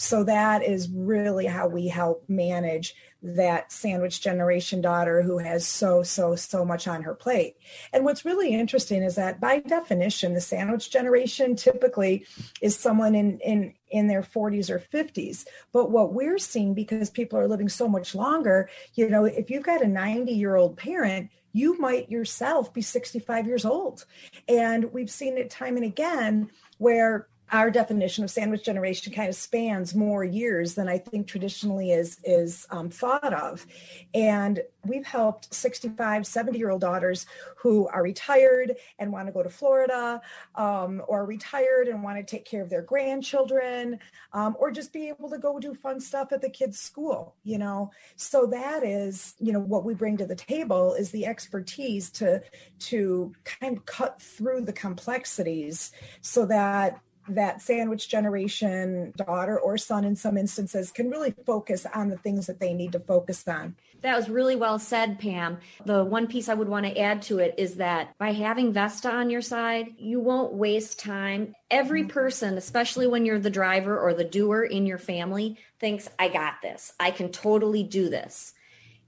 so 0.00 0.22
that 0.22 0.62
is 0.62 0.88
really 0.88 1.46
how 1.46 1.66
we 1.66 1.88
help 1.88 2.24
manage 2.28 2.94
that 3.20 3.72
sandwich 3.72 4.20
generation 4.20 4.80
daughter 4.80 5.22
who 5.22 5.38
has 5.38 5.66
so, 5.66 6.04
so, 6.04 6.36
so 6.36 6.64
much 6.64 6.86
on 6.86 7.02
her 7.02 7.16
plate. 7.16 7.56
And 7.92 8.04
what's 8.04 8.24
really 8.24 8.54
interesting 8.54 9.02
is 9.02 9.16
that 9.16 9.40
by 9.40 9.58
definition, 9.58 10.34
the 10.34 10.40
sandwich 10.40 10.92
generation 10.92 11.56
typically 11.56 12.24
is 12.62 12.76
someone 12.78 13.16
in, 13.16 13.40
in, 13.40 13.74
in 13.90 14.06
their 14.06 14.22
40s 14.22 14.70
or 14.70 14.78
50s. 14.78 15.44
But 15.72 15.90
what 15.90 16.12
we're 16.12 16.38
seeing, 16.38 16.74
because 16.74 17.10
people 17.10 17.36
are 17.40 17.48
living 17.48 17.68
so 17.68 17.88
much 17.88 18.14
longer, 18.14 18.70
you 18.94 19.10
know, 19.10 19.24
if 19.24 19.50
you've 19.50 19.64
got 19.64 19.82
a 19.82 19.88
90 19.88 20.32
year 20.32 20.54
old 20.54 20.76
parent, 20.76 21.28
you 21.52 21.76
might 21.80 22.08
yourself 22.08 22.72
be 22.72 22.82
65 22.82 23.48
years 23.48 23.64
old. 23.64 24.04
And 24.46 24.92
we've 24.92 25.10
seen 25.10 25.38
it 25.38 25.50
time 25.50 25.74
and 25.74 25.84
again 25.84 26.50
where 26.76 27.26
our 27.50 27.70
definition 27.70 28.24
of 28.24 28.30
sandwich 28.30 28.64
generation 28.64 29.12
kind 29.12 29.28
of 29.28 29.34
spans 29.34 29.94
more 29.94 30.24
years 30.24 30.74
than 30.74 30.88
I 30.88 30.98
think 30.98 31.26
traditionally 31.26 31.92
is 31.92 32.18
is 32.24 32.66
um, 32.70 32.90
thought 32.90 33.32
of. 33.32 33.66
And 34.14 34.60
we've 34.84 35.06
helped 35.06 35.52
65, 35.52 36.26
70 36.26 36.58
year 36.58 36.70
old 36.70 36.80
daughters 36.80 37.26
who 37.56 37.88
are 37.88 38.02
retired 38.02 38.76
and 38.98 39.12
want 39.12 39.26
to 39.28 39.32
go 39.32 39.42
to 39.42 39.50
Florida, 39.50 40.20
um, 40.54 41.02
or 41.08 41.24
retired 41.24 41.88
and 41.88 42.02
want 42.02 42.18
to 42.18 42.22
take 42.24 42.44
care 42.44 42.62
of 42.62 42.70
their 42.70 42.82
grandchildren, 42.82 43.98
um, 44.32 44.56
or 44.58 44.70
just 44.70 44.92
be 44.92 45.08
able 45.08 45.30
to 45.30 45.38
go 45.38 45.58
do 45.58 45.74
fun 45.74 46.00
stuff 46.00 46.32
at 46.32 46.42
the 46.42 46.50
kids' 46.50 46.78
school. 46.78 47.34
You 47.44 47.58
know, 47.58 47.90
so 48.16 48.46
that 48.46 48.84
is 48.84 49.34
you 49.38 49.52
know 49.52 49.60
what 49.60 49.84
we 49.84 49.94
bring 49.94 50.16
to 50.18 50.26
the 50.26 50.36
table 50.36 50.94
is 50.94 51.10
the 51.10 51.26
expertise 51.26 52.10
to 52.10 52.42
to 52.78 53.32
kind 53.44 53.76
of 53.76 53.86
cut 53.86 54.20
through 54.20 54.62
the 54.62 54.72
complexities 54.72 55.92
so 56.20 56.46
that 56.46 57.00
that 57.28 57.62
sandwich 57.62 58.08
generation 58.08 59.12
daughter 59.16 59.58
or 59.58 59.78
son 59.78 60.04
in 60.04 60.16
some 60.16 60.36
instances 60.36 60.90
can 60.90 61.10
really 61.10 61.34
focus 61.46 61.86
on 61.94 62.08
the 62.08 62.16
things 62.16 62.46
that 62.46 62.60
they 62.60 62.72
need 62.72 62.92
to 62.92 63.00
focus 63.00 63.46
on. 63.46 63.76
That 64.02 64.16
was 64.16 64.28
really 64.28 64.54
well 64.54 64.78
said, 64.78 65.18
Pam. 65.18 65.58
The 65.84 66.04
one 66.04 66.28
piece 66.28 66.48
I 66.48 66.54
would 66.54 66.68
want 66.68 66.86
to 66.86 66.98
add 66.98 67.22
to 67.22 67.38
it 67.38 67.54
is 67.58 67.76
that 67.76 68.16
by 68.18 68.32
having 68.32 68.72
Vesta 68.72 69.10
on 69.10 69.28
your 69.28 69.42
side, 69.42 69.94
you 69.98 70.20
won't 70.20 70.52
waste 70.52 71.00
time. 71.00 71.54
Every 71.70 72.04
person, 72.04 72.56
especially 72.56 73.08
when 73.08 73.26
you're 73.26 73.40
the 73.40 73.50
driver 73.50 73.98
or 73.98 74.14
the 74.14 74.24
doer 74.24 74.62
in 74.62 74.86
your 74.86 74.98
family, 74.98 75.58
thinks, 75.80 76.08
I 76.18 76.28
got 76.28 76.62
this. 76.62 76.92
I 77.00 77.10
can 77.10 77.30
totally 77.30 77.82
do 77.82 78.08
this. 78.08 78.54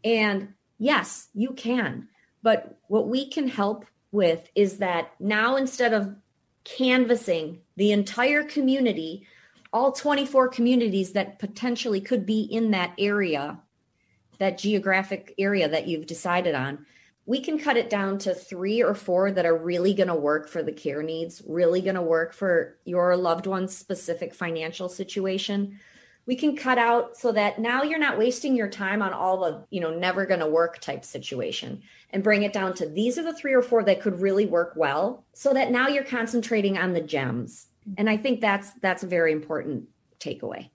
And 0.03 0.55
yes, 0.79 1.29
you 1.35 1.53
can. 1.53 2.09
But 2.43 2.79
what 2.89 3.07
we 3.07 3.29
can 3.29 3.49
help 3.49 3.85
with 4.13 4.49
is 4.55 4.79
that 4.79 5.13
now 5.21 5.57
instead 5.57 5.93
of 5.93 6.17
canvassing 6.65 7.61
the 7.81 7.93
entire 7.93 8.45
community, 8.45 9.27
all 9.73 9.91
24 9.91 10.49
communities 10.49 11.13
that 11.13 11.39
potentially 11.39 12.03
could 12.03 12.27
be 12.27 12.43
in 12.43 12.73
that 12.73 12.93
area, 12.99 13.59
that 14.37 14.59
geographic 14.59 15.35
area 15.39 15.67
that 15.67 15.89
you've 15.89 16.05
decided 16.05 16.55
on. 16.55 16.85
We 17.25 17.41
can 17.41 17.59
cut 17.59 17.79
it 17.79 17.89
down 17.89 18.19
to 18.19 18.35
three 18.35 18.83
or 18.83 18.95
four 18.95 19.33
that 19.33 19.47
are 19.47 19.57
really 19.57 19.95
going 19.95 20.09
to 20.09 20.15
work 20.15 20.47
for 20.51 20.63
the 20.63 20.73
care 20.73 21.03
needs, 21.03 21.41
really 21.47 21.81
going 21.81 21.95
to 21.95 22.03
work 22.03 22.35
for 22.35 22.77
your 22.85 23.17
loved 23.17 23.47
one's 23.47 23.75
specific 23.75 24.35
financial 24.35 24.91
situation. 24.91 25.81
We 26.27 26.37
can 26.37 26.57
cut 26.57 26.77
out 26.77 27.17
so 27.17 27.33
that 27.33 27.61
now 27.61 27.83
you're 27.83 27.99
not 27.99 28.19
wasting 28.19 28.55
your 28.55 28.69
time 28.69 29.01
on 29.01 29.15
all 29.15 29.41
the, 29.41 29.65
you 29.71 29.81
know, 29.81 29.99
never 29.99 30.27
going 30.27 30.41
to 30.41 30.47
work 30.47 30.81
type 30.81 31.03
situation 31.03 31.81
and 32.11 32.23
bring 32.23 32.43
it 32.43 32.53
down 32.53 32.75
to 32.75 32.87
these 32.87 33.17
are 33.17 33.23
the 33.23 33.33
three 33.33 33.55
or 33.55 33.63
four 33.63 33.83
that 33.85 34.03
could 34.03 34.21
really 34.21 34.45
work 34.45 34.75
well 34.77 35.25
so 35.33 35.55
that 35.55 35.71
now 35.71 35.89
you're 35.89 36.05
concentrating 36.05 36.77
on 36.77 36.93
the 36.93 37.01
gems 37.01 37.69
and 37.99 38.09
i 38.09 38.17
think 38.17 38.41
that's 38.41 38.73
that's 38.81 39.03
a 39.03 39.07
very 39.07 39.33
important 39.33 39.85
takeaway 40.19 40.69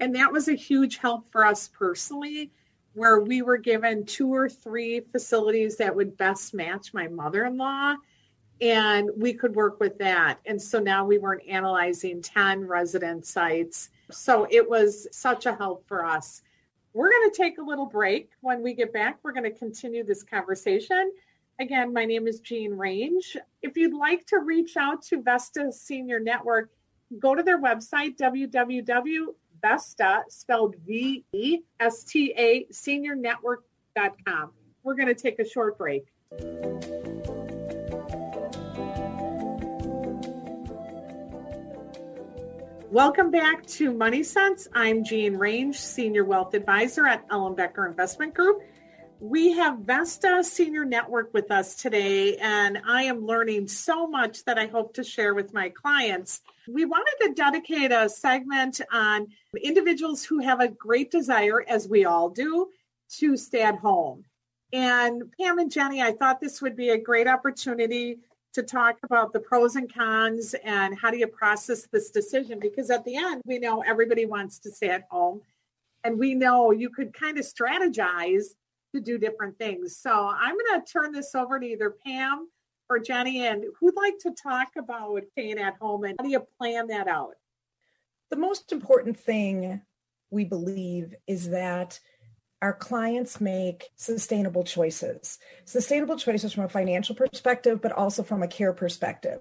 And 0.00 0.14
that 0.16 0.32
was 0.32 0.48
a 0.48 0.54
huge 0.54 0.96
help 0.98 1.30
for 1.30 1.44
us 1.44 1.68
personally, 1.68 2.50
where 2.94 3.20
we 3.20 3.40
were 3.40 3.56
given 3.56 4.04
two 4.04 4.34
or 4.34 4.48
three 4.48 5.00
facilities 5.12 5.76
that 5.76 5.94
would 5.94 6.16
best 6.16 6.54
match 6.54 6.92
my 6.92 7.06
mother 7.06 7.44
in 7.44 7.56
law. 7.56 7.94
And 8.60 9.10
we 9.16 9.32
could 9.32 9.54
work 9.54 9.78
with 9.78 9.98
that. 9.98 10.38
And 10.44 10.60
so 10.60 10.80
now 10.80 11.04
we 11.04 11.18
weren't 11.18 11.46
analyzing 11.48 12.20
10 12.20 12.66
resident 12.66 13.26
sites. 13.26 13.90
So 14.10 14.46
it 14.50 14.68
was 14.68 15.06
such 15.12 15.46
a 15.46 15.54
help 15.54 15.86
for 15.86 16.04
us. 16.04 16.42
We're 16.94 17.10
going 17.10 17.30
to 17.30 17.36
take 17.36 17.58
a 17.58 17.62
little 17.62 17.86
break. 17.86 18.30
When 18.40 18.60
we 18.60 18.74
get 18.74 18.92
back, 18.92 19.18
we're 19.22 19.32
going 19.32 19.50
to 19.52 19.58
continue 19.58 20.02
this 20.04 20.24
conversation. 20.24 21.12
Again, 21.60 21.92
my 21.92 22.06
name 22.06 22.26
is 22.26 22.40
Jean 22.40 22.72
Range. 22.72 23.36
If 23.60 23.76
you'd 23.76 23.94
like 23.94 24.26
to 24.28 24.38
reach 24.38 24.76
out 24.76 25.02
to 25.02 25.22
Vesta 25.22 25.70
Senior 25.70 26.18
Network, 26.18 26.70
go 27.18 27.34
to 27.34 27.42
their 27.42 27.60
website, 27.60 28.16
www.vesta, 28.16 29.34
spelled 30.28 30.76
V 30.86 31.24
E 31.32 31.58
S 31.78 32.04
T 32.04 32.32
A, 32.36 32.64
seniornetwork.com. 32.72 34.50
We're 34.82 34.94
going 34.94 35.08
to 35.08 35.14
take 35.14 35.38
a 35.38 35.48
short 35.48 35.76
break. 35.78 36.06
Welcome 42.90 43.30
back 43.30 43.64
to 43.66 43.92
Money 43.92 44.22
Sense. 44.22 44.68
I'm 44.74 45.04
Jean 45.04 45.36
Range, 45.36 45.78
Senior 45.78 46.24
Wealth 46.24 46.54
Advisor 46.54 47.06
at 47.06 47.28
Ellenbecker 47.28 47.86
Investment 47.86 48.34
Group. 48.34 48.62
We 49.22 49.52
have 49.52 49.78
Vesta 49.78 50.42
Senior 50.42 50.84
Network 50.84 51.32
with 51.32 51.52
us 51.52 51.76
today, 51.76 52.36
and 52.38 52.82
I 52.84 53.04
am 53.04 53.24
learning 53.24 53.68
so 53.68 54.08
much 54.08 54.44
that 54.46 54.58
I 54.58 54.66
hope 54.66 54.94
to 54.94 55.04
share 55.04 55.32
with 55.32 55.54
my 55.54 55.68
clients. 55.68 56.40
We 56.66 56.86
wanted 56.86 57.14
to 57.20 57.34
dedicate 57.34 57.92
a 57.92 58.08
segment 58.08 58.80
on 58.90 59.28
individuals 59.62 60.24
who 60.24 60.40
have 60.40 60.58
a 60.58 60.66
great 60.66 61.12
desire, 61.12 61.64
as 61.68 61.86
we 61.86 62.04
all 62.04 62.30
do, 62.30 62.70
to 63.18 63.36
stay 63.36 63.62
at 63.62 63.76
home. 63.76 64.24
And 64.72 65.32
Pam 65.38 65.60
and 65.60 65.70
Jenny, 65.70 66.02
I 66.02 66.10
thought 66.10 66.40
this 66.40 66.60
would 66.60 66.74
be 66.74 66.88
a 66.88 66.98
great 66.98 67.28
opportunity 67.28 68.18
to 68.54 68.64
talk 68.64 68.96
about 69.04 69.32
the 69.32 69.38
pros 69.38 69.76
and 69.76 69.94
cons 69.94 70.56
and 70.64 70.98
how 70.98 71.12
do 71.12 71.16
you 71.16 71.28
process 71.28 71.86
this 71.92 72.10
decision 72.10 72.58
because 72.58 72.90
at 72.90 73.04
the 73.04 73.14
end 73.14 73.40
we 73.46 73.60
know 73.60 73.84
everybody 73.86 74.26
wants 74.26 74.58
to 74.58 74.72
stay 74.72 74.88
at 74.88 75.06
home 75.08 75.40
and 76.02 76.18
we 76.18 76.34
know 76.34 76.72
you 76.72 76.90
could 76.90 77.14
kind 77.14 77.38
of 77.38 77.44
strategize 77.44 78.46
to 78.94 79.00
do 79.00 79.18
different 79.18 79.58
things. 79.58 79.96
So 79.96 80.12
I'm 80.12 80.56
going 80.56 80.80
to 80.80 80.92
turn 80.92 81.12
this 81.12 81.34
over 81.34 81.58
to 81.58 81.66
either 81.66 81.96
Pam 82.04 82.48
or 82.90 82.98
Jenny, 82.98 83.46
and 83.46 83.64
who'd 83.78 83.96
like 83.96 84.18
to 84.18 84.32
talk 84.32 84.68
about 84.76 85.22
staying 85.32 85.58
at 85.58 85.76
home 85.80 86.04
and 86.04 86.14
how 86.18 86.24
do 86.24 86.30
you 86.30 86.44
plan 86.58 86.86
that 86.88 87.08
out? 87.08 87.34
The 88.30 88.36
most 88.36 88.72
important 88.72 89.18
thing 89.18 89.80
we 90.30 90.44
believe 90.44 91.14
is 91.26 91.50
that 91.50 91.98
our 92.62 92.72
clients 92.72 93.40
make 93.40 93.90
sustainable 93.96 94.62
choices. 94.62 95.40
Sustainable 95.64 96.16
choices 96.16 96.52
from 96.52 96.64
a 96.64 96.68
financial 96.68 97.16
perspective, 97.16 97.82
but 97.82 97.90
also 97.90 98.22
from 98.22 98.44
a 98.44 98.48
care 98.48 98.72
perspective. 98.72 99.40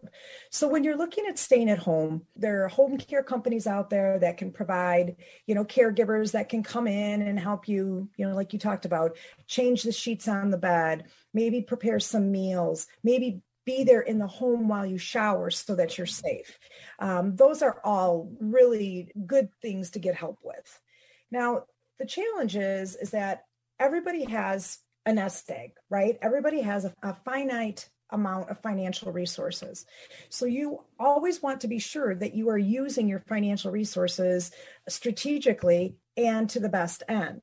So 0.49 0.67
when 0.67 0.83
you're 0.83 0.97
looking 0.97 1.27
at 1.27 1.37
staying 1.37 1.69
at 1.69 1.77
home, 1.77 2.23
there 2.35 2.65
are 2.65 2.67
home 2.67 2.97
care 2.97 3.21
companies 3.21 3.67
out 3.67 3.91
there 3.91 4.17
that 4.17 4.37
can 4.37 4.51
provide, 4.51 5.17
you 5.45 5.53
know, 5.53 5.63
caregivers 5.63 6.31
that 6.31 6.49
can 6.49 6.63
come 6.63 6.87
in 6.87 7.21
and 7.21 7.39
help 7.39 7.67
you, 7.67 8.09
you 8.17 8.27
know, 8.27 8.35
like 8.35 8.53
you 8.53 8.59
talked 8.59 8.85
about, 8.85 9.15
change 9.45 9.83
the 9.83 9.91
sheets 9.91 10.27
on 10.27 10.49
the 10.49 10.57
bed, 10.57 11.05
maybe 11.31 11.61
prepare 11.61 11.99
some 11.99 12.31
meals, 12.31 12.87
maybe 13.03 13.43
be 13.65 13.83
there 13.83 14.01
in 14.01 14.17
the 14.17 14.25
home 14.25 14.67
while 14.67 14.87
you 14.87 14.97
shower 14.97 15.51
so 15.51 15.75
that 15.75 15.95
you're 15.95 16.07
safe. 16.07 16.57
Um, 16.97 17.35
those 17.35 17.61
are 17.61 17.79
all 17.83 18.31
really 18.39 19.11
good 19.27 19.49
things 19.61 19.91
to 19.91 19.99
get 19.99 20.15
help 20.15 20.39
with. 20.43 20.81
Now, 21.29 21.65
the 21.99 22.05
challenge 22.05 22.55
is 22.55 22.95
is 22.95 23.11
that 23.11 23.43
everybody 23.79 24.23
has 24.25 24.79
a 25.05 25.13
nest 25.13 25.49
egg, 25.49 25.71
right? 25.89 26.17
Everybody 26.21 26.61
has 26.61 26.85
a, 26.85 26.93
a 27.03 27.15
finite 27.25 27.89
amount 28.11 28.49
of 28.49 28.61
financial 28.61 29.11
resources. 29.11 29.85
So 30.29 30.45
you 30.45 30.83
always 30.99 31.41
want 31.41 31.61
to 31.61 31.67
be 31.67 31.79
sure 31.79 32.13
that 32.15 32.35
you 32.35 32.49
are 32.49 32.57
using 32.57 33.07
your 33.07 33.19
financial 33.19 33.71
resources 33.71 34.51
strategically 34.87 35.95
and 36.17 36.49
to 36.49 36.59
the 36.59 36.69
best 36.69 37.03
end. 37.07 37.41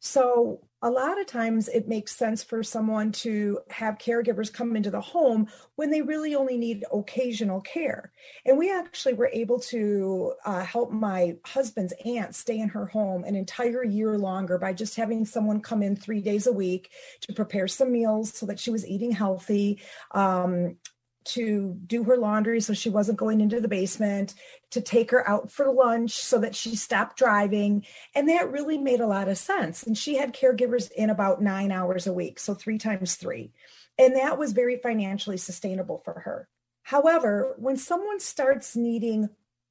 So 0.00 0.60
a 0.82 0.90
lot 0.90 1.20
of 1.20 1.26
times 1.26 1.68
it 1.68 1.86
makes 1.86 2.14
sense 2.14 2.42
for 2.42 2.62
someone 2.62 3.12
to 3.12 3.60
have 3.70 3.98
caregivers 3.98 4.52
come 4.52 4.74
into 4.74 4.90
the 4.90 5.00
home 5.00 5.46
when 5.76 5.90
they 5.90 6.02
really 6.02 6.34
only 6.34 6.56
need 6.56 6.84
occasional 6.92 7.60
care. 7.60 8.12
And 8.44 8.58
we 8.58 8.72
actually 8.72 9.14
were 9.14 9.30
able 9.32 9.60
to 9.60 10.34
uh, 10.44 10.64
help 10.64 10.90
my 10.90 11.36
husband's 11.44 11.94
aunt 12.04 12.34
stay 12.34 12.58
in 12.58 12.68
her 12.70 12.86
home 12.86 13.22
an 13.22 13.36
entire 13.36 13.84
year 13.84 14.18
longer 14.18 14.58
by 14.58 14.72
just 14.72 14.96
having 14.96 15.24
someone 15.24 15.60
come 15.60 15.82
in 15.82 15.94
three 15.94 16.20
days 16.20 16.48
a 16.48 16.52
week 16.52 16.90
to 17.22 17.32
prepare 17.32 17.68
some 17.68 17.92
meals 17.92 18.32
so 18.32 18.46
that 18.46 18.58
she 18.58 18.70
was 18.70 18.86
eating 18.86 19.12
healthy. 19.12 19.80
Um, 20.10 20.76
to 21.24 21.76
do 21.86 22.04
her 22.04 22.16
laundry 22.16 22.60
so 22.60 22.72
she 22.72 22.90
wasn't 22.90 23.18
going 23.18 23.40
into 23.40 23.60
the 23.60 23.68
basement, 23.68 24.34
to 24.70 24.80
take 24.80 25.10
her 25.10 25.28
out 25.28 25.50
for 25.50 25.72
lunch 25.72 26.12
so 26.12 26.38
that 26.38 26.54
she 26.54 26.76
stopped 26.76 27.16
driving. 27.16 27.84
And 28.14 28.28
that 28.28 28.50
really 28.50 28.78
made 28.78 29.00
a 29.00 29.06
lot 29.06 29.28
of 29.28 29.38
sense. 29.38 29.82
And 29.82 29.96
she 29.96 30.16
had 30.16 30.34
caregivers 30.34 30.90
in 30.92 31.10
about 31.10 31.42
nine 31.42 31.72
hours 31.72 32.06
a 32.06 32.12
week, 32.12 32.38
so 32.38 32.54
three 32.54 32.78
times 32.78 33.16
three. 33.16 33.52
And 33.98 34.16
that 34.16 34.38
was 34.38 34.52
very 34.52 34.78
financially 34.78 35.36
sustainable 35.36 36.02
for 36.04 36.20
her. 36.20 36.48
However, 36.82 37.54
when 37.58 37.76
someone 37.76 38.20
starts 38.20 38.74
needing 38.74 39.28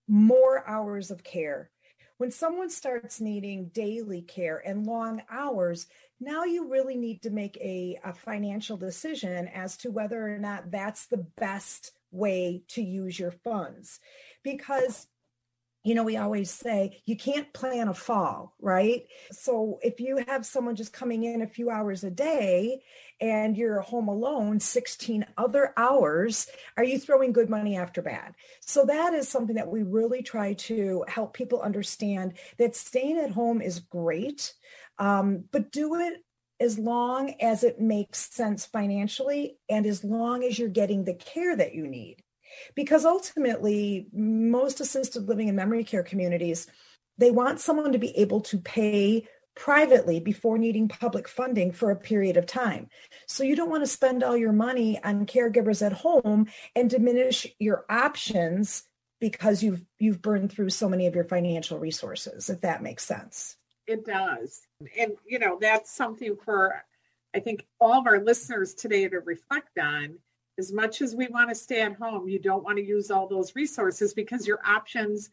more 0.07 0.67
hours 0.67 1.11
of 1.11 1.23
care, 1.23 1.69
when 2.21 2.29
someone 2.29 2.69
starts 2.69 3.19
needing 3.19 3.69
daily 3.69 4.21
care 4.21 4.61
and 4.63 4.85
long 4.85 5.23
hours, 5.27 5.87
now 6.19 6.43
you 6.43 6.69
really 6.69 6.95
need 6.95 7.19
to 7.23 7.31
make 7.31 7.57
a, 7.57 7.97
a 8.03 8.13
financial 8.13 8.77
decision 8.77 9.47
as 9.47 9.75
to 9.75 9.89
whether 9.89 10.23
or 10.23 10.37
not 10.37 10.69
that's 10.69 11.07
the 11.07 11.25
best 11.37 11.93
way 12.11 12.61
to 12.67 12.83
use 12.83 13.17
your 13.17 13.31
funds. 13.31 13.99
Because 14.43 15.07
you 15.83 15.95
know, 15.95 16.03
we 16.03 16.17
always 16.17 16.51
say 16.51 17.01
you 17.05 17.17
can't 17.17 17.51
plan 17.53 17.87
a 17.87 17.93
fall, 17.93 18.55
right? 18.61 19.03
So 19.31 19.79
if 19.81 19.99
you 19.99 20.23
have 20.27 20.45
someone 20.45 20.75
just 20.75 20.93
coming 20.93 21.23
in 21.23 21.41
a 21.41 21.47
few 21.47 21.69
hours 21.69 22.03
a 22.03 22.11
day 22.11 22.83
and 23.19 23.57
you're 23.57 23.81
home 23.81 24.07
alone 24.07 24.59
16 24.59 25.25
other 25.37 25.73
hours, 25.77 26.47
are 26.77 26.83
you 26.83 26.99
throwing 26.99 27.33
good 27.33 27.49
money 27.49 27.77
after 27.77 28.01
bad? 28.01 28.35
So 28.61 28.85
that 28.85 29.13
is 29.13 29.27
something 29.27 29.55
that 29.55 29.69
we 29.69 29.81
really 29.83 30.21
try 30.21 30.53
to 30.53 31.03
help 31.07 31.33
people 31.33 31.61
understand 31.61 32.33
that 32.57 32.75
staying 32.75 33.17
at 33.17 33.31
home 33.31 33.61
is 33.61 33.79
great, 33.79 34.53
um, 34.99 35.45
but 35.51 35.71
do 35.71 35.95
it 35.95 36.23
as 36.59 36.77
long 36.77 37.33
as 37.41 37.63
it 37.63 37.81
makes 37.81 38.31
sense 38.31 38.67
financially 38.67 39.57
and 39.67 39.87
as 39.87 40.03
long 40.03 40.43
as 40.43 40.59
you're 40.59 40.69
getting 40.69 41.03
the 41.03 41.15
care 41.15 41.55
that 41.55 41.73
you 41.73 41.87
need. 41.87 42.17
Because 42.75 43.05
ultimately, 43.05 44.07
most 44.13 44.79
assisted 44.79 45.27
living 45.27 45.49
and 45.49 45.55
memory 45.55 45.83
care 45.83 46.03
communities, 46.03 46.67
they 47.17 47.31
want 47.31 47.59
someone 47.59 47.91
to 47.91 47.99
be 47.99 48.17
able 48.17 48.41
to 48.41 48.57
pay 48.57 49.27
privately 49.55 50.19
before 50.19 50.57
needing 50.57 50.87
public 50.87 51.27
funding 51.27 51.71
for 51.71 51.91
a 51.91 51.95
period 51.95 52.37
of 52.37 52.45
time. 52.45 52.87
So 53.27 53.43
you 53.43 53.55
don't 53.55 53.69
want 53.69 53.83
to 53.83 53.87
spend 53.87 54.23
all 54.23 54.37
your 54.37 54.53
money 54.53 55.03
on 55.03 55.25
caregivers 55.25 55.85
at 55.85 55.91
home 55.91 56.47
and 56.75 56.89
diminish 56.89 57.45
your 57.59 57.85
options 57.89 58.83
because 59.19 59.61
you've 59.61 59.83
you've 59.99 60.21
burned 60.21 60.51
through 60.51 60.69
so 60.69 60.89
many 60.89 61.05
of 61.05 61.15
your 61.15 61.25
financial 61.25 61.77
resources 61.77 62.49
if 62.49 62.61
that 62.61 62.81
makes 62.81 63.05
sense. 63.05 63.57
It 63.87 64.05
does. 64.05 64.61
And, 64.97 65.13
you 65.25 65.39
know, 65.39 65.57
that's 65.59 65.91
something 65.91 66.37
for, 66.37 66.83
I 67.35 67.39
think, 67.39 67.65
all 67.79 67.99
of 67.99 68.07
our 68.07 68.19
listeners 68.23 68.73
today 68.73 69.07
to 69.07 69.19
reflect 69.19 69.77
on. 69.77 70.17
As 70.61 70.71
much 70.71 71.01
as 71.01 71.15
we 71.15 71.25
want 71.25 71.49
to 71.49 71.55
stay 71.55 71.81
at 71.81 71.95
home, 71.95 72.29
you 72.29 72.37
don't 72.37 72.63
want 72.63 72.77
to 72.77 72.85
use 72.85 73.09
all 73.09 73.27
those 73.27 73.55
resources 73.55 74.13
because 74.13 74.45
your 74.45 74.59
options 74.63 75.31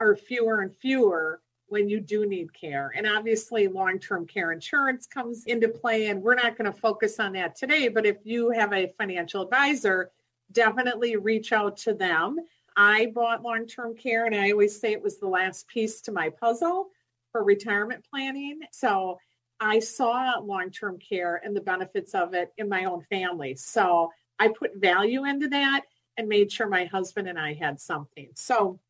are 0.00 0.16
fewer 0.16 0.62
and 0.62 0.74
fewer 0.74 1.42
when 1.66 1.86
you 1.86 2.00
do 2.00 2.24
need 2.24 2.54
care. 2.54 2.90
And 2.96 3.06
obviously, 3.06 3.68
long 3.68 3.98
term 3.98 4.26
care 4.26 4.52
insurance 4.52 5.06
comes 5.06 5.44
into 5.44 5.68
play, 5.68 6.06
and 6.06 6.22
we're 6.22 6.34
not 6.34 6.56
going 6.56 6.72
to 6.72 6.80
focus 6.80 7.20
on 7.20 7.34
that 7.34 7.56
today. 7.56 7.88
But 7.88 8.06
if 8.06 8.24
you 8.24 8.52
have 8.52 8.72
a 8.72 8.86
financial 8.96 9.42
advisor, 9.42 10.12
definitely 10.50 11.16
reach 11.16 11.52
out 11.52 11.76
to 11.84 11.92
them. 11.92 12.38
I 12.74 13.12
bought 13.14 13.42
long 13.42 13.66
term 13.66 13.94
care, 13.94 14.24
and 14.24 14.34
I 14.34 14.50
always 14.50 14.80
say 14.80 14.92
it 14.92 15.02
was 15.02 15.18
the 15.18 15.28
last 15.28 15.68
piece 15.68 16.00
to 16.00 16.10
my 16.10 16.30
puzzle 16.30 16.88
for 17.32 17.44
retirement 17.44 18.02
planning. 18.10 18.60
So 18.72 19.18
I 19.60 19.80
saw 19.80 20.38
long 20.38 20.70
term 20.70 20.98
care 20.98 21.42
and 21.44 21.54
the 21.54 21.60
benefits 21.60 22.14
of 22.14 22.32
it 22.32 22.50
in 22.56 22.66
my 22.66 22.86
own 22.86 23.02
family. 23.10 23.56
So 23.56 24.10
I 24.40 24.48
put 24.48 24.76
value 24.76 25.26
into 25.26 25.48
that 25.48 25.82
and 26.16 26.26
made 26.28 26.50
sure 26.50 26.66
my 26.66 26.86
husband 26.86 27.28
and 27.28 27.38
I 27.38 27.52
had 27.52 27.78
something. 27.78 28.30
So 28.34 28.80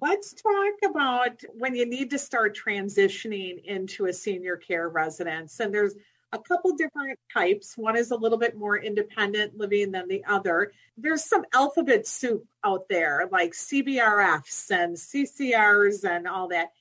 let's 0.00 0.32
talk 0.32 0.90
about 0.90 1.42
when 1.52 1.76
you 1.76 1.84
need 1.84 2.10
to 2.10 2.18
start 2.18 2.58
transitioning 2.58 3.62
into 3.64 4.06
a 4.06 4.12
senior 4.12 4.56
care 4.56 4.88
residence. 4.88 5.60
And 5.60 5.72
there's 5.72 5.94
a 6.32 6.38
couple 6.38 6.74
different 6.76 7.18
types. 7.32 7.76
One 7.76 7.96
is 7.96 8.10
a 8.10 8.16
little 8.16 8.38
bit 8.38 8.56
more 8.56 8.78
independent 8.78 9.58
living 9.58 9.92
than 9.92 10.08
the 10.08 10.24
other. 10.24 10.72
There's 10.96 11.24
some 11.24 11.44
alphabet 11.52 12.06
soup 12.06 12.46
out 12.64 12.88
there 12.88 13.28
like 13.30 13.52
CBRFs 13.52 14.70
and 14.70 14.96
CCRs 14.96 16.08
and 16.08 16.26
all 16.26 16.48
that 16.48 16.72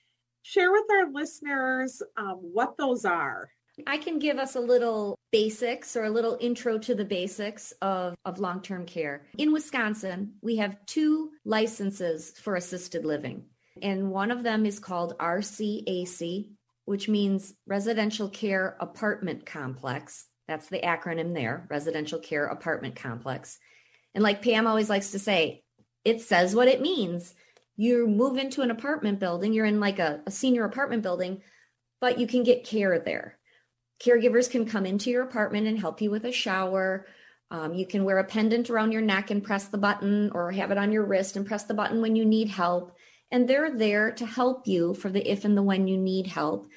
share 0.42 0.72
with 0.72 0.86
our 0.90 1.12
listeners 1.12 2.02
um, 2.16 2.38
what 2.38 2.78
those 2.78 3.04
are. 3.06 3.50
I 3.88 3.98
can 3.98 4.20
give 4.20 4.38
us 4.38 4.56
a 4.56 4.60
little 4.60 5.18
basics 5.32 5.96
or 5.96 6.04
a 6.04 6.10
little 6.10 6.38
intro 6.40 6.78
to 6.80 6.96
the 6.96 7.06
basics 7.06 7.72
of, 7.82 8.16
of 8.26 8.40
long 8.40 8.62
term 8.62 8.86
care. 8.86 9.24
In 9.38 9.52
Wisconsin, 9.52 10.34
we 10.42 10.58
have 10.58 10.86
two 10.86 11.32
licenses 11.46 12.32
for 12.32 12.56
assisted 12.56 13.06
living, 13.06 13.46
and 13.82 14.12
one 14.12 14.32
of 14.32 14.44
them 14.44 14.66
is 14.66 14.80
called 14.80 15.18
RCAC, 15.18 16.50
which 16.86 17.08
means 17.08 17.54
Residential 17.68 18.30
Care 18.30 18.78
Apartment 18.80 19.46
Complex. 19.46 20.26
That's 20.48 20.68
the 20.68 20.80
acronym 20.80 21.34
there, 21.34 21.68
Residential 21.70 22.20
Care 22.20 22.46
Apartment 22.46 22.96
Complex. 22.96 23.60
And 24.16 24.24
like 24.24 24.42
Pam 24.42 24.68
always 24.68 24.90
likes 24.90 25.12
to 25.12 25.20
say, 25.20 25.64
it 26.04 26.22
says 26.22 26.56
what 26.56 26.68
it 26.68 26.82
means. 26.82 27.36
You 27.78 28.08
move 28.08 28.38
into 28.38 28.62
an 28.62 28.72
apartment 28.72 29.20
building, 29.20 29.54
you're 29.54 29.66
in 29.66 29.80
like 29.80 30.00
a, 30.00 30.22
a 30.26 30.32
senior 30.32 30.66
apartment 30.66 31.04
building, 31.04 31.42
but 32.02 32.20
you 32.20 32.28
can 32.28 32.44
get 32.44 32.66
care 32.66 33.00
there 33.00 33.39
Caregivers 34.04 34.50
can 34.50 34.66
come 34.66 34.86
into 34.86 35.10
your 35.10 35.24
apartment 35.24 35.68
and 35.68 35.78
help 35.78 36.02
you 36.02 36.10
with 36.10 36.26
a 36.26 36.32
shower. 36.32 37.06
Um, 37.52 37.74
you 37.74 37.86
can 37.86 38.04
wear 38.04 38.20
a 38.20 38.24
pendant 38.24 38.70
around 38.70 38.92
your 38.92 39.02
neck 39.02 39.32
and 39.32 39.44
press 39.44 39.66
the 39.66 39.78
button, 39.78 40.32
or 40.34 40.52
have 40.52 40.72
it 40.72 40.78
on 40.78 40.92
your 40.92 41.06
wrist 41.06 41.36
and 41.36 41.46
press 41.46 41.64
the 41.64 41.74
button 41.74 42.02
when 42.02 42.16
you 42.16 42.26
need 42.26 42.50
help. 42.50 42.96
And 43.32 43.48
they're 43.48 43.76
there 43.76 44.12
to 44.14 44.26
help 44.26 44.68
you 44.68 44.94
for 44.94 45.10
the 45.10 45.30
if 45.30 45.46
and 45.46 45.58
the 45.58 45.64
when 45.64 45.88
you 45.88 45.98
need 45.98 46.28
help. 46.28 46.70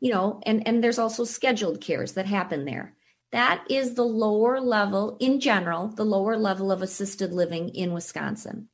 You 0.00 0.12
know, 0.12 0.40
and 0.44 0.66
and 0.66 0.84
there's 0.84 0.98
also 0.98 1.24
scheduled 1.24 1.80
cares 1.80 2.12
that 2.12 2.26
happen 2.26 2.64
there. 2.64 2.94
That 3.32 3.64
is 3.70 3.94
the 3.94 4.04
lower 4.04 4.60
level 4.60 5.16
in 5.20 5.40
general, 5.40 5.88
the 5.88 6.04
lower 6.04 6.36
level 6.36 6.70
of 6.70 6.82
assisted 6.82 7.32
living 7.32 7.70
in 7.70 7.92
Wisconsin. 7.92 8.68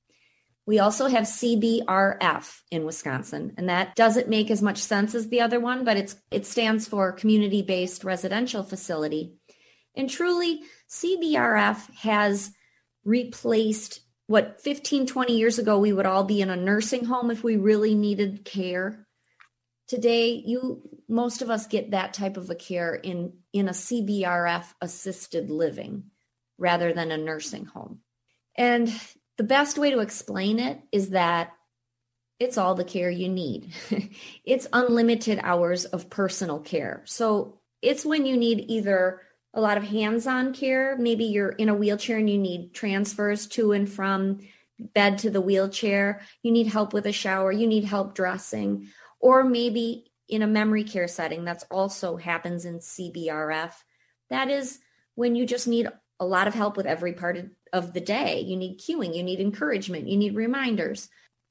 We 0.64 0.78
also 0.78 1.06
have 1.06 1.24
CBRF 1.24 2.60
in 2.70 2.84
Wisconsin, 2.84 3.54
and 3.56 3.68
that 3.68 3.96
doesn't 3.96 4.28
make 4.28 4.50
as 4.50 4.62
much 4.62 4.78
sense 4.78 5.14
as 5.14 5.28
the 5.28 5.40
other 5.40 5.58
one, 5.58 5.84
but 5.84 5.96
it's 5.96 6.16
it 6.30 6.46
stands 6.46 6.86
for 6.86 7.12
community 7.12 7.62
based 7.62 8.04
residential 8.04 8.62
facility. 8.62 9.34
And 9.96 10.08
truly, 10.08 10.60
CBRF 10.88 11.92
has 11.96 12.52
replaced 13.04 14.00
what 14.28 14.60
15, 14.60 15.06
20 15.06 15.36
years 15.36 15.58
ago 15.58 15.78
we 15.78 15.92
would 15.92 16.06
all 16.06 16.24
be 16.24 16.40
in 16.40 16.48
a 16.48 16.56
nursing 16.56 17.04
home 17.04 17.30
if 17.30 17.42
we 17.42 17.56
really 17.56 17.94
needed 17.94 18.44
care. 18.44 19.06
Today, 19.88 20.42
you 20.46 20.88
most 21.08 21.42
of 21.42 21.50
us 21.50 21.66
get 21.66 21.90
that 21.90 22.14
type 22.14 22.36
of 22.36 22.48
a 22.50 22.54
care 22.54 22.94
in 22.94 23.32
in 23.52 23.68
a 23.68 23.72
CBRF 23.72 24.64
assisted 24.80 25.50
living 25.50 26.04
rather 26.56 26.92
than 26.92 27.10
a 27.10 27.16
nursing 27.16 27.64
home. 27.64 27.98
And 28.56 28.92
the 29.38 29.44
best 29.44 29.78
way 29.78 29.90
to 29.90 30.00
explain 30.00 30.58
it 30.58 30.80
is 30.92 31.10
that 31.10 31.52
it's 32.38 32.58
all 32.58 32.74
the 32.74 32.84
care 32.84 33.10
you 33.10 33.28
need. 33.28 33.72
it's 34.44 34.66
unlimited 34.72 35.40
hours 35.42 35.84
of 35.84 36.10
personal 36.10 36.58
care. 36.58 37.02
So 37.04 37.60
it's 37.80 38.04
when 38.04 38.26
you 38.26 38.36
need 38.36 38.64
either 38.68 39.20
a 39.54 39.60
lot 39.60 39.76
of 39.76 39.84
hands 39.84 40.26
on 40.26 40.52
care, 40.52 40.96
maybe 40.98 41.24
you're 41.24 41.50
in 41.50 41.68
a 41.68 41.74
wheelchair 41.74 42.18
and 42.18 42.28
you 42.28 42.38
need 42.38 42.74
transfers 42.74 43.46
to 43.48 43.72
and 43.72 43.90
from 43.90 44.40
bed 44.78 45.18
to 45.18 45.30
the 45.30 45.40
wheelchair, 45.40 46.22
you 46.42 46.50
need 46.50 46.66
help 46.66 46.92
with 46.92 47.06
a 47.06 47.12
shower, 47.12 47.52
you 47.52 47.66
need 47.66 47.84
help 47.84 48.14
dressing, 48.14 48.88
or 49.20 49.44
maybe 49.44 50.10
in 50.28 50.42
a 50.42 50.46
memory 50.46 50.84
care 50.84 51.08
setting, 51.08 51.44
that's 51.44 51.64
also 51.70 52.16
happens 52.16 52.64
in 52.64 52.78
CBRF. 52.78 53.72
That 54.30 54.50
is 54.50 54.78
when 55.14 55.34
you 55.34 55.46
just 55.46 55.68
need 55.68 55.88
a 56.18 56.26
lot 56.26 56.48
of 56.48 56.54
help 56.54 56.76
with 56.76 56.86
every 56.86 57.12
part 57.12 57.36
of 57.36 57.50
the 57.72 58.00
day. 58.00 58.40
You 58.40 58.56
need 58.56 58.78
cueing, 58.78 59.16
you 59.16 59.22
need 59.22 59.40
encouragement, 59.40 60.08
you 60.08 60.16
need 60.16 60.34
reminders, 60.34 61.08